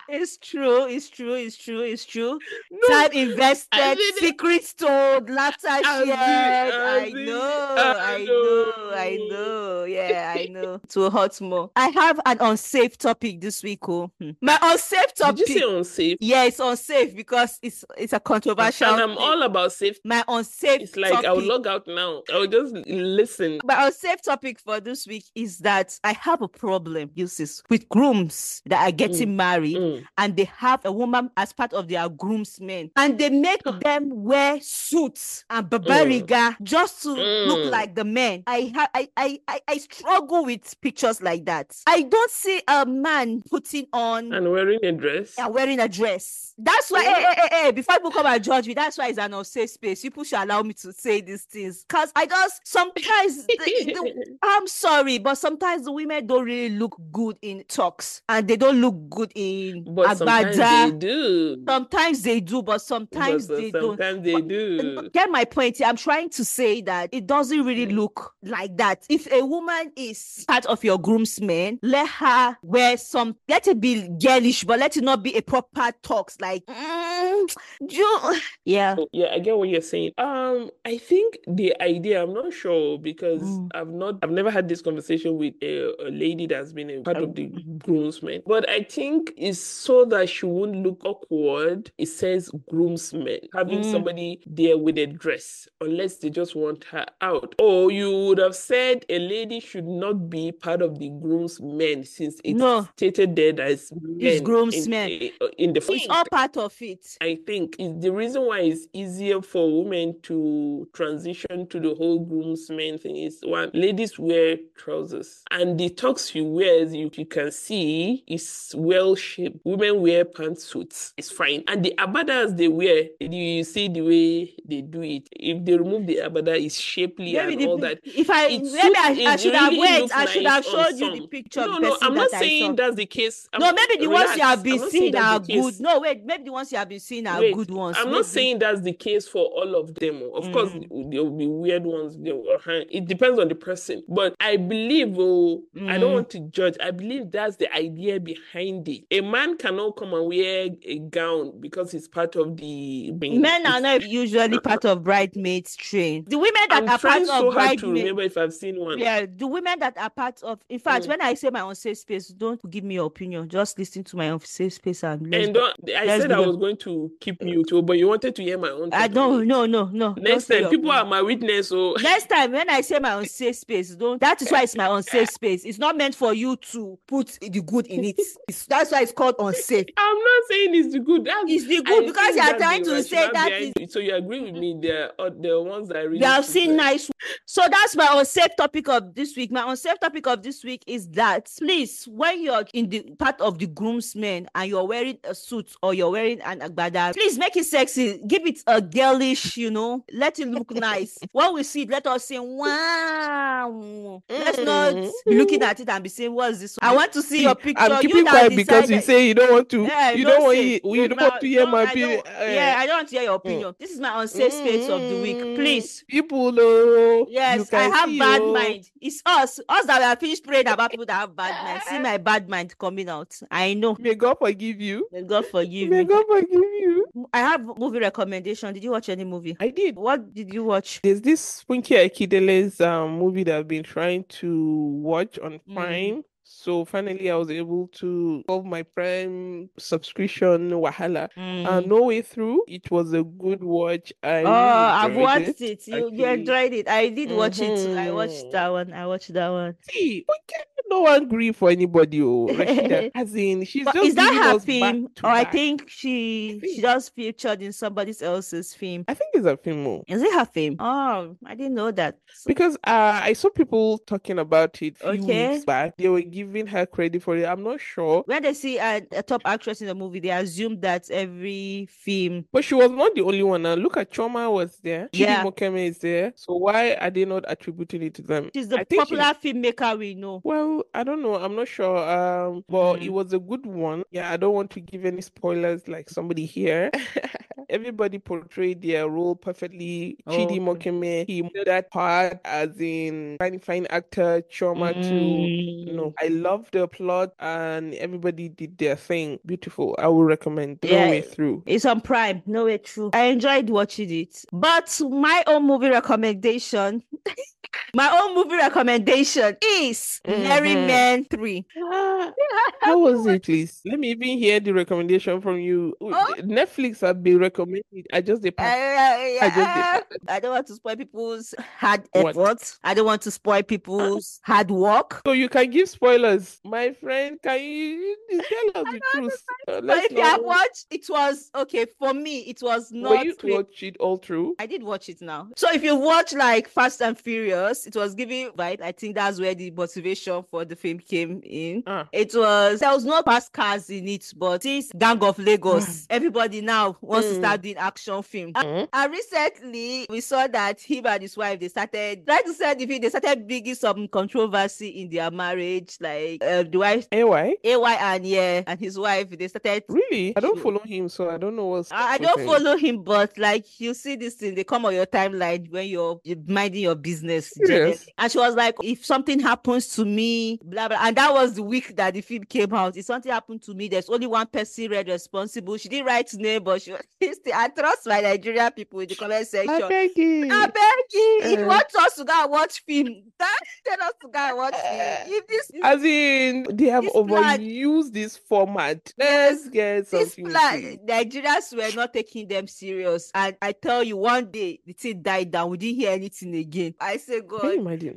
[0.09, 0.85] it's true.
[0.87, 1.35] It's true.
[1.35, 1.81] It's true.
[1.81, 2.39] It's true.
[2.71, 6.75] no, Time invested, secrets told, laughter I shared.
[6.75, 7.75] I know.
[7.79, 8.93] I know.
[8.95, 9.85] I know.
[9.85, 10.81] Yeah, I know.
[10.91, 11.71] To hurt more.
[11.77, 13.89] I have an unsafe topic this week.
[13.89, 14.31] Oh, Hmm.
[14.41, 15.47] my unsafe topic.
[15.47, 16.17] Did you say unsafe?
[16.21, 18.89] yeah, it's unsafe because it's it's a controversial.
[18.99, 19.99] And I'm all about safe.
[20.05, 22.23] my unsafe It's like I'll log out now.
[22.33, 23.61] I'll just listen.
[23.65, 28.63] My unsafe topic for this week is that I have a problem, uses with grooms
[28.67, 29.37] that are getting mm.
[29.37, 30.05] married Mm.
[30.17, 33.79] and they have a woman as part of their groomsmen and they make ah.
[33.83, 35.79] them wear suits and mm.
[35.79, 37.71] babariga just to look Mm.
[37.71, 38.43] like the men.
[38.47, 41.77] I, ha- I I I I struggle with pictures like that.
[41.87, 45.35] I don't see a man putting on And wearing a dress.
[45.39, 46.55] and wearing a dress.
[46.59, 47.15] That's why, Yeah.
[47.15, 49.69] hey, hey, hey, hey, before people come and judge me, that's why it's an unsafe
[49.69, 50.01] space.
[50.01, 51.85] People should allow me to say these things.
[51.87, 56.97] Because I just sometimes, the- the- I'm sorry, but sometimes the women don't really look
[57.13, 61.65] good in talks and they don't look good in But sometimes they do.
[61.69, 63.83] Sometimes they do, but sometimes But they don't.
[63.99, 65.11] sometimes they do.
[65.13, 65.81] Get my point.
[65.85, 67.93] I'm trying to say that it doesn't really Mm.
[67.97, 69.05] look like that.
[69.11, 74.09] If a woman is part of your groomsmen, let her wear some, let it be
[74.21, 77.57] girlish, but let it not be a proper talks like, mm,
[77.89, 78.78] you, yeah.
[78.99, 80.13] Oh, Yeah, I get what you're saying.
[80.19, 83.69] Um, I think the idea, I'm not sure because Mm.
[83.75, 87.17] I've not, I've never had this conversation with a, a lady that's been a part
[87.19, 87.47] of the
[87.85, 88.43] groomsmen.
[88.47, 91.91] But I think it's so that she won't look awkward.
[91.99, 93.91] It says groomsmen, having Mm.
[93.91, 97.55] somebody there with a dress, unless they just want her out.
[97.61, 102.41] Or you would have said a lady should not be part of the groomsmen since
[102.45, 102.89] it's No.
[102.97, 105.11] stated there that it's men in, groomsmen.
[105.11, 107.17] in, in the It's all part of it.
[107.21, 112.21] I think is the reason why it's easier for women to transition to the whole
[112.25, 117.27] groomsmen thing is one, ladies wear trousers and the tux you wear, as you, you
[117.27, 119.59] can see, is well shaped.
[119.65, 121.65] Women wear pantsuits, it's fine.
[121.69, 125.29] And the agbadas they wear, you see the way they do it.
[125.33, 128.01] If they remove the agbada, it's shapely Maybe and the all that.
[128.05, 130.01] If I It maybe suits- I, I should have really wait.
[130.03, 132.41] looks I should nice have showed you the picture of No, no, I'm not that
[132.41, 133.49] saying that's the case.
[133.53, 134.41] I'm No, maybe the ones you relax.
[134.41, 135.81] have I'm been seeing are good.
[135.81, 137.97] No, wait, maybe the ones you have been seeing are Wait, good ones.
[137.99, 138.23] I'm not Maybe-
[138.59, 140.23] that's the case for all of them.
[140.35, 141.11] Of course, Mm.
[141.11, 142.17] there will be weird ones.
[142.17, 142.85] Uh-huh.
[142.91, 144.03] It depends on the person.
[144.09, 146.15] But I believe, oh, I don't Mm.
[146.15, 146.77] want to judge.
[146.81, 149.05] I believe that's the idea behind it.
[149.11, 153.11] A man cannot come and wear a gown because it's part of the.
[153.13, 156.25] Men are not usually part of bridesmaids train.
[156.29, 158.01] The women that I'm are part so of hard to bridesmaids.
[158.01, 158.99] remember if I've seen one.
[158.99, 160.61] Yeah, the women that are part of.
[160.69, 161.09] In fact, Mm.
[161.09, 163.49] when I say my own safe space, don't give me your opinion.
[163.49, 166.77] Just listen to my own safe space and And don't, I said I was going
[166.79, 168.93] to keep mute, oh, but you wanted to hear my own.
[168.93, 169.47] I don't.
[169.47, 170.15] No, no, no.
[170.15, 171.69] Next time, people are my witness.
[171.69, 174.21] So Next time when I say my own safe space, don't.
[174.21, 175.65] That is why it's my own safe space.
[175.65, 178.21] It's not meant for you to put the good in it.
[178.49, 179.87] It's, that's why it's called unsafe.
[179.97, 181.25] I'm not saying it's the good.
[181.25, 183.93] That's It's the I good because you are trying to say that is.
[183.93, 184.79] So you agree with me?
[184.81, 186.21] They're uh, the ones that I really.
[186.21, 187.11] They have seen nice.
[187.47, 189.51] So that's my unsafe topic of this week.
[189.51, 193.59] My unsafe topic of this week is that please, when you're in the part of
[193.59, 197.65] the groomsmen and you're wearing a suit or you're wearing an agbada, please make it
[197.65, 198.21] sexy.
[198.27, 201.19] Give it a girlish, you know, let it look nice.
[201.33, 204.23] when we see it, let us say, wow.
[204.29, 205.11] Let's not Mm.
[205.27, 206.79] be looking at it and be saying, what's this?
[206.81, 207.83] I want to see your picture.
[207.83, 209.83] I'm keeping that quiet because you say you don't want to.
[209.85, 210.59] yeah, you no don't want.
[210.59, 212.23] You, you don't want to hear no, my opinion.
[212.25, 213.75] don't- Yeah, I don't want to hear your opinion.
[213.79, 215.39] This is my unsafe space of the week.
[215.57, 216.05] Please.
[216.09, 217.18] people know.
[217.29, 218.53] Yes, I have bad oh.
[218.53, 218.91] mind.
[219.01, 221.83] It's us, us that we have finished praying about people that have bad mind.
[221.89, 223.35] See my bad mind coming out.
[223.51, 223.97] I know.
[223.99, 225.09] May God forgive you.
[225.13, 225.91] May God forgive you.
[225.91, 226.05] May me.
[226.05, 227.07] God forgive you.
[227.33, 228.73] I have movie recommendation.
[228.75, 229.57] Did you watch any movie?
[229.61, 229.97] I did.
[229.97, 231.01] What did you watch?
[231.03, 234.65] There's this Funke Akindele's um, movie that I've been trying to
[235.03, 236.25] watch on Mm.
[236.51, 241.29] So finally, I was able to solve my Prime subscription wahala.
[241.37, 241.87] Mm.
[241.87, 242.63] no way through.
[242.67, 244.15] It was a good watch.
[244.23, 245.87] I Oh, I've watched it.
[245.87, 246.89] You, you enjoyed it.
[246.89, 247.93] I did watch it too.
[247.95, 248.53] I watched Mhm.
[248.53, 248.93] that one.
[248.95, 249.77] I watched that one.
[249.91, 252.23] See, Funke, no one grief for anybody.
[252.23, 253.11] Oh, Rashida.
[253.15, 255.09] As in, she's But just is that her film?
[255.23, 256.81] Or I think she she think.
[256.81, 259.05] just featured in somebody else's film.
[259.07, 259.87] I think it's a film.
[259.87, 260.05] oh.
[260.09, 260.77] Is it her film?
[260.81, 262.17] Oh, I didn't know that.
[262.33, 265.53] So- Because uh, I saw people talking about it Okay.
[265.53, 265.97] weeks back.
[265.99, 267.45] They were giving her credit for it.
[267.45, 268.23] I'm not sure.
[268.27, 272.45] when they see a, a top actress in the movie, they assume that every film.
[272.53, 273.63] But she was not the only one.
[273.63, 275.09] Now look at Choma was there.
[275.13, 276.33] Chidi Mokeme is there.
[276.37, 278.51] So why are they not attributing it to them?
[278.55, 280.41] She's the I think she- popular filmmaker we know.
[280.45, 281.35] Well, I don't know.
[281.35, 281.97] I'm not sure.
[281.99, 283.11] Um, but it Mm.
[283.11, 284.05] was a good one.
[284.11, 286.91] Yeah, I don't want to give any spoilers like somebody here.
[287.69, 290.17] Everybody portrayed their role perfectly.
[290.29, 290.91] Chidi Oh, Okay.
[290.91, 294.43] Mokeme, he did that part as in fine, fine actor.
[294.49, 295.01] Choma too.
[295.01, 295.95] Mm.
[295.95, 299.39] No, I love the plot and everybody did their thing.
[299.47, 299.97] Beautiful.
[299.99, 301.11] I would recommend No Yeah.
[301.11, 301.63] Way Through.
[301.67, 302.43] It's on Prime.
[302.47, 303.11] No way Through.
[303.13, 304.45] I enjoyed watching it.
[304.53, 307.03] But my own movie recommendation,
[307.95, 310.87] my own movie recommendation is Merry Mhm.
[310.87, 311.67] Men 3.
[311.93, 312.33] Ah,
[312.83, 313.81] How was it, please?
[313.85, 315.95] Let me even hear the recommendation from you.
[316.01, 316.35] Oh.
[316.41, 317.83] Netflix have been recommending.
[317.93, 318.07] it.
[318.13, 319.39] I just the Uh, pass.
[319.43, 322.37] I just did I don't want to spoil people's hard What?
[322.37, 322.77] effort.
[322.85, 325.23] I don't want to spoil people's hard work.
[325.27, 327.39] So you can give spoilers, my friend.
[327.43, 329.43] Can you tell us the truth?
[329.69, 332.41] Uh, But if you have watched, it was okay for me.
[332.41, 333.25] It was Were not.
[333.25, 334.55] you to watch it all through?
[334.59, 335.49] I did watch it now.
[335.57, 338.81] So if you watch like Fast and Furious, it was giving right.
[338.83, 341.83] I think that's where the motivation for the film came in.
[341.87, 342.09] Ah.
[342.13, 346.61] It was there was no fast cars in it, but this Gang of Lagos, everybody
[346.61, 347.57] now wants to Mm.
[347.57, 348.53] start action film.
[348.53, 348.89] Mhm.
[348.93, 352.87] And recently we saw that him and his wife they started trying to sell the
[352.87, 353.01] film.
[353.01, 357.09] They started bringing some controversy in their marriage, like uh, the wife.
[357.13, 357.57] AY?
[357.65, 360.35] AY and yeah, and his wife, they started Really?
[360.37, 361.93] I don't follow him, so I don't know what's.
[361.93, 365.07] I, I don't follow him, but like you see this thing, they come on your
[365.07, 367.53] timeline when you're, you're minding your business.
[367.55, 368.07] Serious?
[368.19, 370.99] And she was like, if something happens to me, blah blah.
[371.01, 372.97] And that was the week that the film came out.
[372.97, 375.77] If something happened to me, there's only one person responsible.
[375.77, 379.47] She didn't write name, but she was I trust my Nigerian people in the comment
[379.47, 379.71] section.
[379.71, 380.49] I beg you.
[380.53, 381.69] I beg you, if you Uh.
[381.69, 385.35] want us to go and watch film, tell us to go and watch film.
[385.39, 389.13] If this is As in, they have This plan- overused this format.
[389.19, 390.47] Let's get this something.
[390.47, 390.99] plan, serious.
[391.07, 393.31] Nigerians were not taking them serious.
[393.35, 395.71] And I tell you, one day the thing died down.
[395.71, 396.95] We didn't hear anything again.
[397.01, 397.65] I say, God.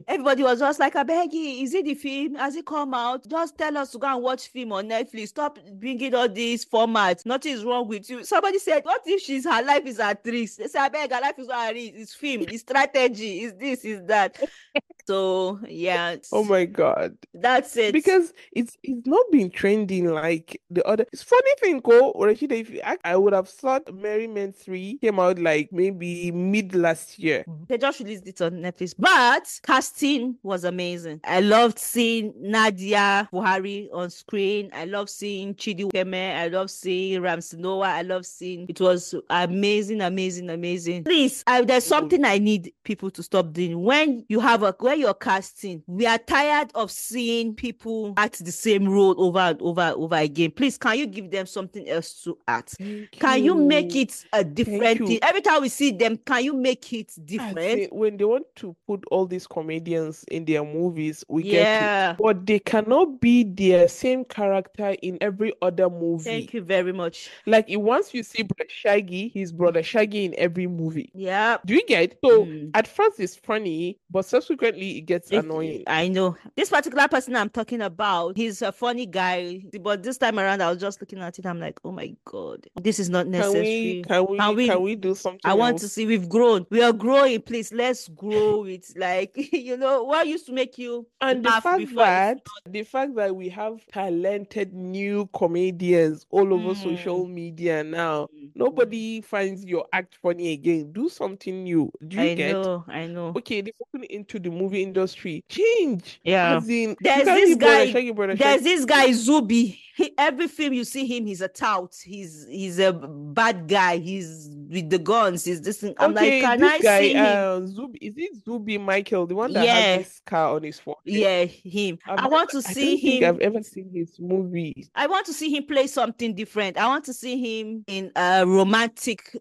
[0.08, 2.36] Everybody was just like, I beg you, is it the film?
[2.36, 3.28] Has it come out?
[3.28, 5.30] Just tell us to go and watch film on Netflix.
[5.30, 7.26] Stop bringing all these formats.
[7.26, 8.24] Nothing is wrong with you.
[8.24, 10.58] Somebody said, What if she's her life is at risk?
[10.58, 11.94] They said, I beg, her life is not at risk.
[11.96, 14.38] It's film, it's strategy, it's this, it's that.
[15.08, 16.18] So yeah.
[16.32, 17.18] Oh my god.
[17.34, 17.94] That's it.
[17.94, 21.06] Because it's it's not been trending like the other.
[21.12, 22.52] It's funny thing, Ko Rashida.
[22.52, 26.76] If you act, I would have thought Merry Men Three came out like maybe mid
[26.76, 27.44] last year.
[27.48, 27.64] Mm-hmm.
[27.68, 31.22] They just released it on Netflix, but casting was amazing.
[31.24, 34.70] I loved seeing Nadia Buhari on screen.
[34.74, 36.36] I love seeing Chidi Keme.
[36.36, 37.88] I love seeing Ramsey Nouah.
[37.88, 38.68] I love seeing.
[38.70, 41.04] It was amazing, amazing, amazing.
[41.04, 41.90] Please, I, there's mm.
[41.90, 43.82] something I need people to stop doing.
[43.84, 48.52] When you have a when you're casting, we are tired of seeing people act the
[48.52, 50.52] same role over and over and over again.
[50.52, 52.76] Please, can you give them something else to act?
[52.80, 55.08] Thank Can you make it a different you.
[55.08, 55.20] thing?
[55.22, 57.94] Every time we see them, can you make it different?
[57.94, 62.18] when they want to put all these comedians in their movies, we get it.
[62.18, 66.24] But they cannot be their same character in every other movie.
[66.24, 67.30] Thank you very much.
[67.46, 71.12] Like once you see Shaggi, his Broda Shaggi in every movie.
[71.14, 71.58] Yeah.
[71.66, 72.18] Do you get?
[72.24, 72.72] So Mm.
[72.74, 75.84] at first it's funny, but subsequently it gets annoying.
[75.88, 76.36] I know.
[76.56, 79.62] This particular person I'm talking about, he's a funny guy.
[79.82, 81.46] But this time around, I was just looking at it.
[81.46, 83.64] I'm like, oh my God, this is not Can necessary.
[83.64, 86.66] we can we Can we- can we do something I want to see we've grown.
[86.70, 87.42] We are growing.
[87.42, 88.86] Please, let's grow it.
[88.96, 93.36] Like, you know, what used to make you And the fact that the fact that
[93.36, 98.52] we have talented new comedians all over social media now, Mm.
[98.66, 100.92] Nobody finds your act funny again.
[100.92, 101.92] Do something new.
[102.08, 102.52] Do you I get?
[102.54, 103.34] know, I know.
[103.38, 105.44] Okay, they're looking into the movie industry.
[105.50, 106.20] Change.
[106.24, 106.58] Yeah.
[106.58, 109.80] As in, There's this Brother guy- Shaggi, Brother There's this guy Zubby.
[109.94, 111.94] He, every film you see him, he's a tout.
[112.02, 113.98] He's he's a bad guy.
[113.98, 115.44] He's with the guns.
[115.44, 115.94] He's this thing.
[116.00, 117.26] I'm Okay, like, can this I guy, see him?
[117.26, 119.76] uh, Zubby, is it Zubby Michael, the one that Yeah.
[119.76, 121.02] has this scar on his forehead?
[121.04, 122.00] Yeah, him.
[122.08, 123.36] I've I want to never- I see don't think him.
[123.36, 124.90] I've ever seen his movies.
[124.96, 126.78] I want to see him play something different.
[126.78, 129.36] I want to see him in a romantic.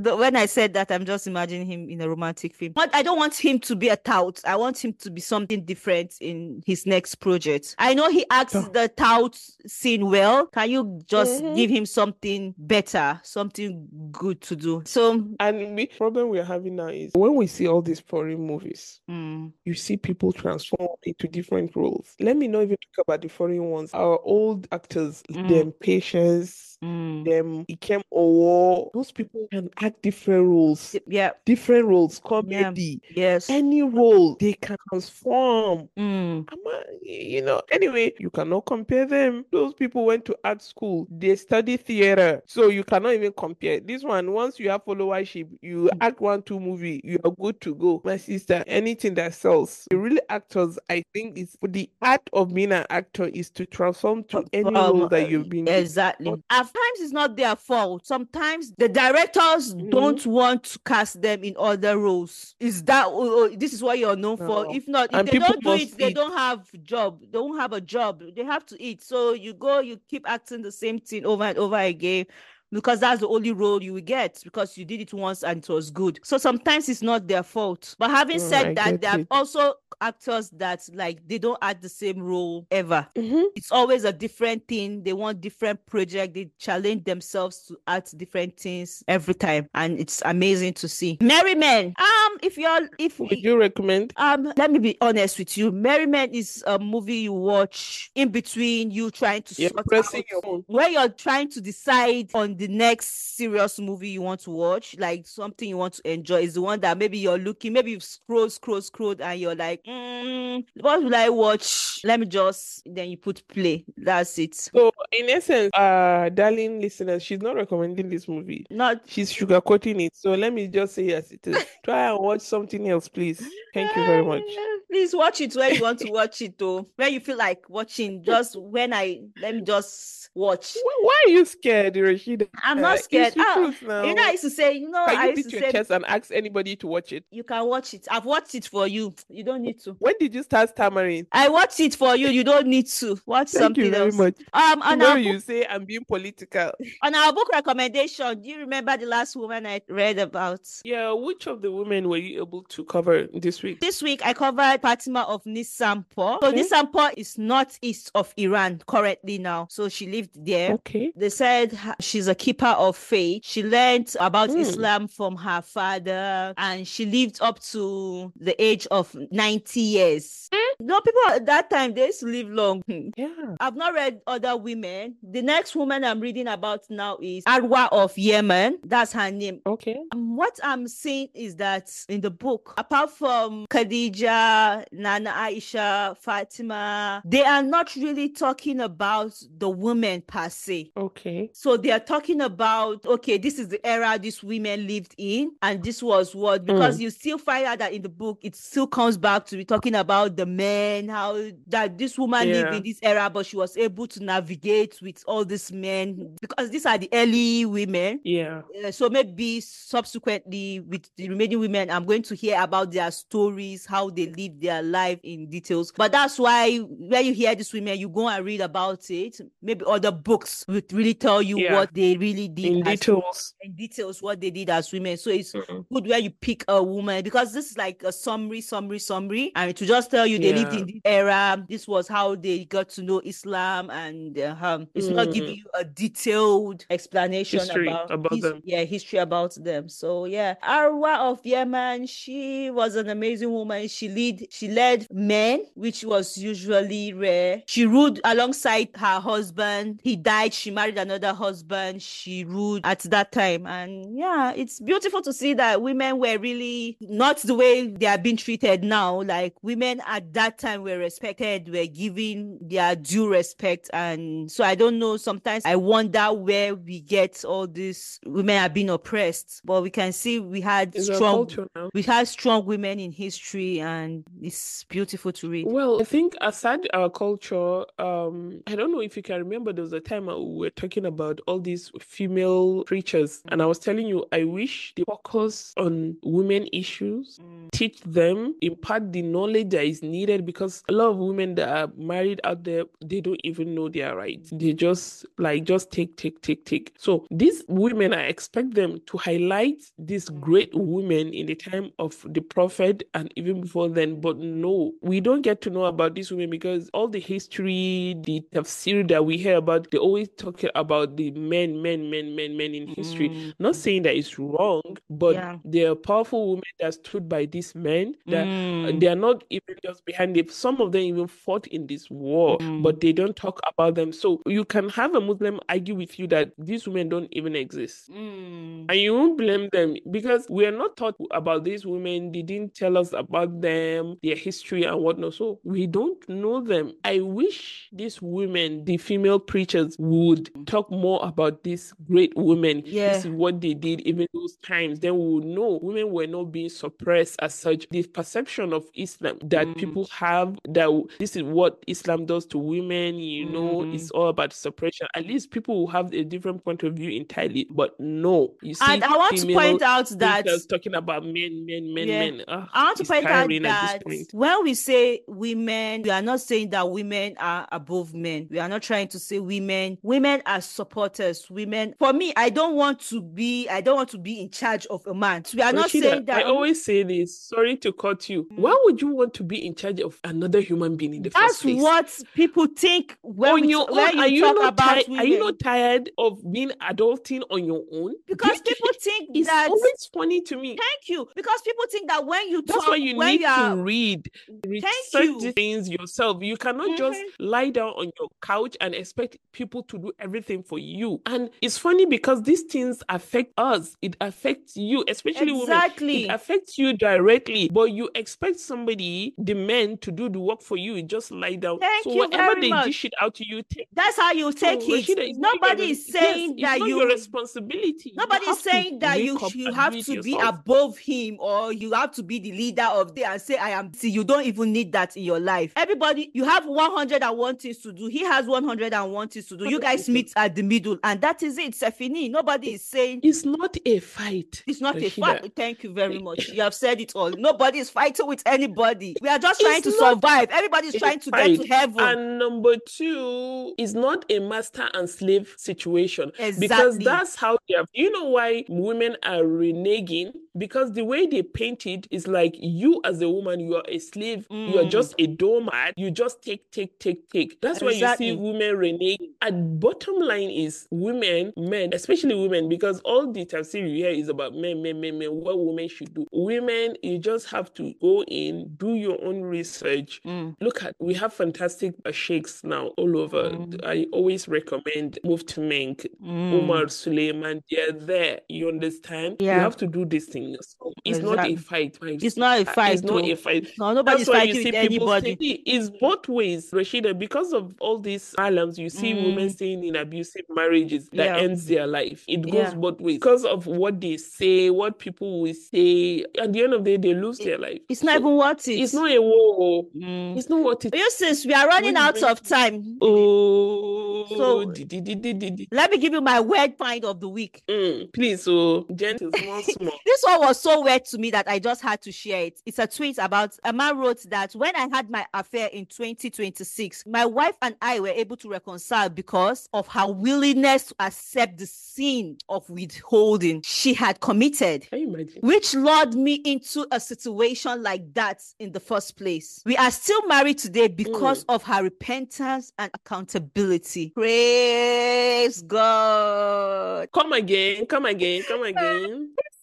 [0.00, 2.72] When I said that, I'm just imagining him in a romantic film.
[2.72, 4.40] But I don't want him to be a tout.
[4.46, 7.74] I want him to be something different in his next project.
[7.78, 8.68] I know he acts Oh.
[8.72, 10.46] the tout scene well.
[10.46, 11.56] Can you just Mhm.
[11.56, 14.82] give him something better, something good to do?
[14.86, 19.00] So, And the problem we're having now is when we see all these foreign movies,
[19.10, 22.14] mm, you see people transform into different roles.
[22.20, 23.90] Let me not even talk about the foreign ones.
[23.94, 25.48] Our old actors, Mm.
[25.48, 32.20] them Patience, mm, them Nkem Owoh, those people can act different roles, yeah, different roles,
[32.24, 33.48] comedy, yes.
[33.50, 35.88] any role they can transform.
[35.98, 39.44] Mm, a- you know, anyway, you cannot compare them.
[39.50, 43.80] Those people went to art school, they study theater, so you cannot even compare.
[43.80, 47.74] This one, once you have followership, you act one, two movie, you are good to
[47.74, 48.00] go.
[48.04, 49.86] My sister, anything that sells.
[49.90, 54.24] The really actors, I think, is the art of being an actor is to transform
[54.24, 55.66] to any Um, role that you've been.
[55.68, 56.42] Exactly.
[56.72, 58.06] Times it's not their fault.
[58.06, 59.90] Sometimes the directors Mhm.
[59.90, 62.54] don't want to cast them in other roles.
[62.60, 64.74] Is that oh, oh, this is what you're known for?
[64.74, 67.20] If not, if And they don't do it, they don't have job.
[67.20, 68.22] They don't have a job.
[68.34, 69.02] They have to eat.
[69.02, 72.26] So you go, you keep acting the same thing over and over again.
[72.70, 75.68] Because that's the only role you will get because you did it once and it
[75.68, 76.20] was good.
[76.22, 77.94] So sometimes it's not their fault.
[77.98, 81.82] But having Mm, said I that, there are also actors that like they don't act
[81.82, 83.46] the same role ever Mhm.
[83.56, 85.02] it's always a different thing.
[85.02, 86.34] They want different project.
[86.34, 91.18] They challenge themselves to act different things every time, and it's amazing to see.
[91.20, 91.94] Merry Men.
[92.42, 94.12] If you're if Would you recommend?
[94.16, 95.70] um, let me be honest with you.
[95.72, 100.42] Merry Men is a movie you watch in between you trying to sort pressing your
[100.42, 100.64] phone.
[100.66, 105.26] where you're trying to decide on the next serious movie you want to watch, like
[105.26, 108.52] something you want to enjoy, is the one that maybe you're looking, maybe you've scrolled,
[108.52, 112.00] scrolled, scrolled, and you're like, mm, what will I watch?
[112.04, 113.84] Let me just then you put play.
[113.96, 114.54] That's it.
[114.54, 118.66] So, in essence, uh, darling listeners, she's not recommending this movie.
[118.70, 120.16] Not She's sugarcoating it.
[120.16, 121.64] So let me just say as it is.
[121.84, 123.40] Try and watch something else, please.
[123.74, 124.44] Thank you very much.
[124.90, 126.88] Please watch it where you want to watch it, though.
[126.96, 128.22] Where you feel like watching.
[128.22, 130.76] Just when I let me just watch.
[131.02, 132.48] Why, are you scared, Rashida?
[132.62, 133.34] I'm Uh, not scared.
[133.34, 135.50] the Ah, you know, I used to say, you know, Can I you used beat
[135.50, 137.24] to your say chest and ask anybody to watch it?
[137.30, 138.06] you can watch it.
[138.10, 139.14] I've watched it for you.
[139.28, 139.92] You don't need to.
[139.98, 141.26] When did you start stammering?
[141.32, 142.28] I watched it for you.
[142.28, 144.14] You don't need to watch Thank something you very else.
[144.16, 144.36] much.
[144.52, 146.70] Um, on Tomorrow our, you say I'm being political.
[147.02, 150.60] on our book recommendation, do you remember the last woman I read about?
[150.84, 153.80] Yeah, which of the women were you able to cover this week?
[153.80, 156.38] This week I covered Fatima of Nishapur.
[156.40, 156.62] So Okay.
[156.62, 159.66] Nishapur is northeast of Iran currently now.
[159.70, 160.72] So she lived there.
[160.74, 161.12] Okay.
[161.16, 163.42] They said she's a keeper of faith.
[163.44, 164.58] She learned about Hmm.
[164.60, 170.48] Islam from her father and she lived up to the age of 90 years.
[170.80, 172.82] No, people at that time they used to live long.
[172.86, 173.28] Yeah.
[173.60, 175.16] I've not read other women.
[175.22, 178.78] The next woman I'm reading about now is Arwa of Yemen.
[178.84, 179.60] That's her name.
[179.66, 179.98] Okay.
[180.12, 187.22] Um, What I'm seeing is that in the book, apart from Khadija, Nana Aisha, Fatima,
[187.24, 190.92] they are not really talking about the women per se.
[190.96, 191.50] Okay.
[191.52, 195.82] So they are talking about okay, this is the era these women lived in, and
[195.82, 199.16] this was what because you still find out that in the book it still comes
[199.16, 203.30] back to be talking about the men, how that this woman lived in this era,
[203.30, 207.64] but she was able to navigate with all these men because these are the early
[207.66, 208.20] women.
[208.24, 208.62] Yeah.
[208.84, 213.86] Uh, so maybe subsequently with the remaining women i'm going to hear about their stories
[213.86, 214.26] how they
[214.58, 218.28] live their life in details but that's why when you hear these women you go
[218.28, 221.74] and read about it maybe other books would really tell you Yeah.
[221.74, 223.54] what they really did In details.
[223.62, 225.84] in details what they did as women so it's Mhm.
[225.92, 229.76] good where you pick a woman because this is like a summary summary summary and
[229.76, 233.02] to just tell you they lived in this era this was how they got to
[233.02, 238.32] know islam and uh, um, it's not giving you a detailed explanation History about, about
[238.32, 238.60] his- them.
[238.64, 244.08] yeah history about them so yeah arwa of yemen she was an amazing woman she
[244.08, 247.62] lead she led men which was usually rare.
[247.66, 250.00] She ruled alongside her husband.
[250.02, 250.54] He died.
[250.54, 252.02] She married another husband.
[252.02, 253.66] She ruled at that time.
[253.66, 258.18] And yeah it's beautiful to see that women were really not the way they are
[258.18, 259.22] being treated now.
[259.22, 263.90] Like women at that time were respected were given their due respect.
[263.92, 268.68] And so i don't know sometimes i wonder where we get all this women are
[268.68, 269.62] being oppressed.
[269.64, 271.48] But we can see we had It's strong
[271.94, 273.80] we had strong women in history.
[273.80, 279.00] And it's beautiful to read Well, I think aside our culture, um, I don't know
[279.00, 282.84] if you can remember there was a time we were talking about all these female
[282.84, 287.70] preachers, and I was telling you I wish they focus on women issues, Mm.
[287.72, 291.92] teach them, impart the knowledge that is needed because a lot of women that are
[291.96, 294.50] married out there, they don't even know their rights.
[294.52, 296.94] They just like just take, take, take, take.
[296.98, 302.24] So these women, I expect them to highlight these great women in the time of
[302.28, 304.17] the prophet and even before then.
[304.20, 308.42] But no, we don't get to know about these women because all the history, the
[308.52, 312.74] tafsir that we hear about, they always talk about the men, men, men, men, men
[312.74, 313.28] in history.
[313.30, 313.54] Mm.
[313.58, 315.58] Not saying that it's wrong, but Yeah.
[315.64, 319.00] there are powerful women that stood by these men that Mm.
[319.00, 320.50] they are not even just behind it.
[320.50, 322.82] Some of them even fought in this war, Mm.
[322.82, 324.12] but they don't talk about them.
[324.12, 328.10] So you can have a Muslim argue with you that these women don't even exist.
[328.10, 328.86] Mm.
[328.88, 332.32] And you won't blame them because we are not taught about these women.
[332.32, 335.34] They didn't tell us about them, their history and whatnot.
[335.34, 336.92] So we don't know them.
[337.04, 342.82] I wish these women, the female preachers, would talk more about these great women.
[342.84, 343.12] Yeah.
[343.14, 345.00] This is what they did even those times.
[345.00, 347.88] Then we would know women were not being suppressed as such.
[347.90, 349.76] The perception of Islam that Mm.
[349.76, 350.88] people have that
[351.18, 353.94] this is what Islam does to women, you know, Mhm.
[353.94, 355.06] it's all about suppression.
[355.14, 357.66] At least people will have a different point of view entirely.
[357.70, 361.92] But no, you see, And I want to point out that talking about men, men,
[361.94, 362.18] men, Yeah.
[362.20, 362.44] men.
[362.48, 364.28] Ah, I want to point out tiring at that point.
[364.32, 368.48] when we say women, we are not saying that women are above men.
[368.50, 369.98] We are not trying to say women.
[370.02, 371.48] Women are supporters.
[371.50, 373.68] Women, for me, I don't want to be.
[373.68, 375.44] I don't want to be in charge of a man.
[375.54, 376.38] We are not saying that.
[376.38, 377.38] I always say this.
[377.38, 378.44] Sorry to cut you.
[378.44, 378.58] Mm.
[378.58, 381.44] Why would you want to be in charge of another human being in the that's
[381.44, 381.82] first place?
[381.82, 385.04] what people think when on we your when own, you are you not about tired?
[385.18, 388.14] Are you not tired of being adulting on your own?
[388.26, 389.68] because people think it's that.
[389.68, 390.76] always funny to me.
[390.76, 391.28] Thank you.
[391.34, 393.82] Because people think that when you That's talk, why you when need you are, to
[393.88, 394.30] read,
[394.66, 395.40] research you.
[395.40, 396.42] these things yourself.
[396.42, 397.32] You cannot just Mhm.
[397.38, 401.20] lie down on your couch and expect people to do everything for you.
[401.26, 403.96] And it's funny because these things affect us.
[404.02, 405.62] It affects you, especially women.
[405.68, 406.24] Exactly.
[406.24, 410.76] It affects you directly, but you expect somebody, the men, to do the work for
[410.76, 411.00] you.
[411.02, 411.78] Just lie down.
[411.80, 412.86] Thank so whatever they much.
[412.86, 413.88] dish it out to you, take.
[413.92, 415.36] That's how you So, take Rashida, it.
[415.38, 416.98] not Nobody is saying yes, that you.
[416.98, 418.12] your responsibility.
[418.14, 420.60] Nobody is saying that you you have to be yourself.
[420.60, 423.92] above him or you have to be the leader of the and say I am.
[423.94, 425.72] See, you don't even need that in your life.
[425.76, 428.06] Everybody, you have 101 things to do.
[428.06, 429.68] He has 101 things to do.
[429.68, 431.72] You guys meet at the middle, and that is it.
[431.74, 432.30] Sefini.
[432.30, 434.62] Nobody is saying It's not a fight.
[434.66, 435.52] it's not a fight.
[435.56, 436.48] Thank you very much.
[436.48, 437.30] You have said it all.
[437.30, 439.16] Nobody is fighting with anybody.
[439.20, 440.48] We are just trying It's to survive.
[440.50, 442.00] Everybody is trying to get to heaven.
[442.00, 446.68] And number two is not a master and slave situation Exactly.
[446.68, 447.84] because that's how they are.
[447.92, 450.32] You know why women are reneging?
[450.58, 453.98] Because the way they paint it is like you as a woman, you are a
[453.98, 454.90] slave, you are Mm.
[454.90, 457.60] just a doormat, you just take, take, take, take.
[457.60, 459.30] That's why you see women reneging.
[459.42, 464.28] And bottom line is women, men, especially women, because all the tafsir you hear is
[464.28, 466.26] about men, men, men, men, what women should do.
[466.32, 470.54] Women, you just have to go in, do your own research, Mm.
[470.60, 473.50] Look at we have fantastic sheikhs now all over.
[473.50, 473.84] Mm.
[473.84, 476.52] I always recommend Mufti Menk, Mm.
[476.62, 477.62] Umar Suleiman.
[477.70, 478.40] They're there.
[478.48, 479.36] You understand?
[479.40, 480.26] You have to do these
[480.60, 481.98] So it's not a fight.
[482.02, 482.94] It's not a fight.
[482.94, 483.68] It's not a fight.
[483.78, 485.36] No, nobody's That's why fighting you see people anybody.
[485.56, 487.18] say it's both ways, Rashida.
[487.18, 489.52] Because of all these alams, you see women Mm.
[489.52, 491.36] staying in abusive marriages that Yeah.
[491.38, 492.24] ends their life.
[492.28, 492.74] It goes Yeah.
[492.74, 496.24] both ways because of what they say, what people will say.
[496.38, 497.80] At the end of the day, they lose It- their life.
[497.88, 498.80] It's not So even worth it.
[498.80, 499.84] it's not a war.
[499.96, 500.36] Mm.
[500.36, 505.68] It's not what it You since we are running out of time, Oh, So- di.
[505.70, 507.62] let me give you my word find of the week.
[507.68, 509.98] Mm, please, so gentle, small, small.
[510.04, 512.60] This one was so weird to me that I just had to share it.
[512.66, 517.04] It's a tweet about a man wrote that when I had my affair in 2026,
[517.06, 521.66] my wife and I were able to reconcile because of her willingness to accept the
[521.66, 524.88] sin of withholding she had committed.
[524.90, 525.40] Can you imagine?
[525.42, 529.62] Which lured me into a situation like that in the first place.
[529.64, 534.07] We are still married today because of her repentance and accountability.
[534.14, 537.08] Praise God.
[537.12, 539.34] Come again, come again, come again,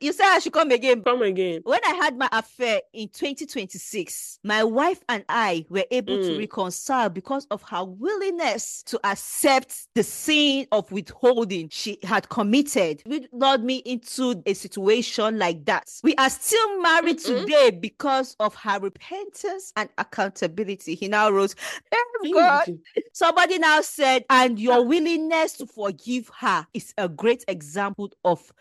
[0.00, 1.02] You said I should come again.
[1.02, 1.60] come again.
[1.64, 6.38] When I had my affair in 2026, my wife and I were able to Mm.
[6.38, 13.26] reconcile because of her willingness to accept the sin of withholding she had committed, which
[13.32, 15.88] led me into a situation like that.
[16.02, 17.40] We are still married Mm-mm.
[17.40, 20.94] today because of her repentance and accountability.
[20.94, 21.54] He now wrote,
[21.90, 22.78] Can "Oh God.
[23.12, 28.52] Somebody now said, and your willingness to forgive her is a great example of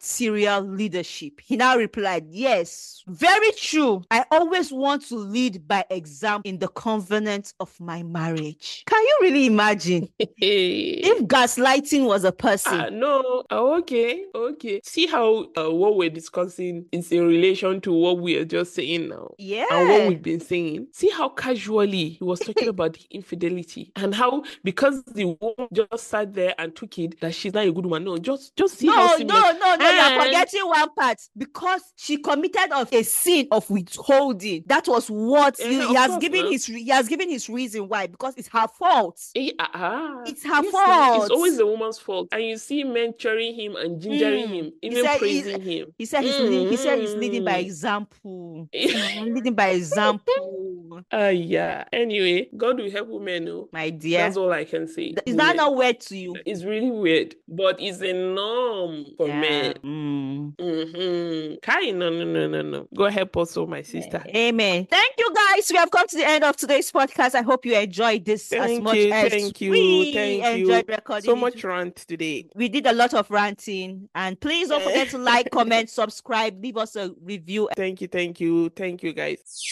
[0.00, 1.40] material leadership.
[1.42, 4.02] He now replied, Yes, very true.
[4.10, 8.84] I always want to lead by example in the covenant of my marriage.
[8.86, 12.98] Can you really imagine if gaslighting was a Ah, person?
[12.98, 13.44] no.
[13.50, 14.80] Oh, okay, okay.
[14.84, 19.08] See how uh, what we're discussing is in relation to what we are just saying
[19.08, 19.34] now.
[19.38, 19.66] Yeah.
[19.70, 20.88] and what we've been saying.
[20.92, 26.08] See how casually he was talking about the infidelity and how because the woman just
[26.08, 28.04] sat there and took it that she's not a good woman.
[28.04, 29.34] No, just just see how no, seamless.
[29.42, 34.64] no, no, no, you're forgetting one part because she committed of a sin of withholding.
[34.66, 37.88] That was what Yeah, he, he has course, given his he has given his reason
[37.88, 39.20] why because it's her fault.
[39.34, 40.22] Eh, ah, ah.
[40.26, 41.22] It's her Yes, fault.
[41.22, 42.28] It's always the woman's fault.
[42.32, 44.54] And you see men cheering him and gingering Mm.
[44.54, 45.94] him, even said praising him.
[45.98, 47.66] He said he's leading, he said he's leading by Mm.
[47.66, 48.68] example.
[48.76, 51.84] Mm, leading by example, Ah, yeah.
[51.92, 53.48] Anyway, God will help women.
[53.48, 53.68] Oh.
[53.72, 54.18] my dear.
[54.20, 55.14] That's all I can say.
[55.26, 55.56] Is that Women.
[55.56, 56.36] not weird to you?
[56.46, 59.40] It's really weird, but it's a norm for Yeah.
[59.40, 59.74] men.
[59.82, 60.56] Mm.
[60.56, 61.54] Mm-hmm.
[61.62, 62.88] Kai, no, no, no, no, no.
[62.94, 64.22] Go help us, oh, my sister.
[64.28, 64.86] Amen.
[64.90, 65.68] Thank you guys.
[65.70, 67.34] We have come to the end of today's podcast.
[67.34, 70.94] I hope you enjoyed this as much you, as thank you, we thank enjoyed you.
[70.94, 71.30] recording.
[71.30, 72.48] So much rant today.
[72.54, 76.76] We did a lot of ranting, and please don't forget to like, comment, subscribe, leave
[76.76, 77.68] us a review.
[77.76, 79.62] Thank you, thank you, thank you, guys.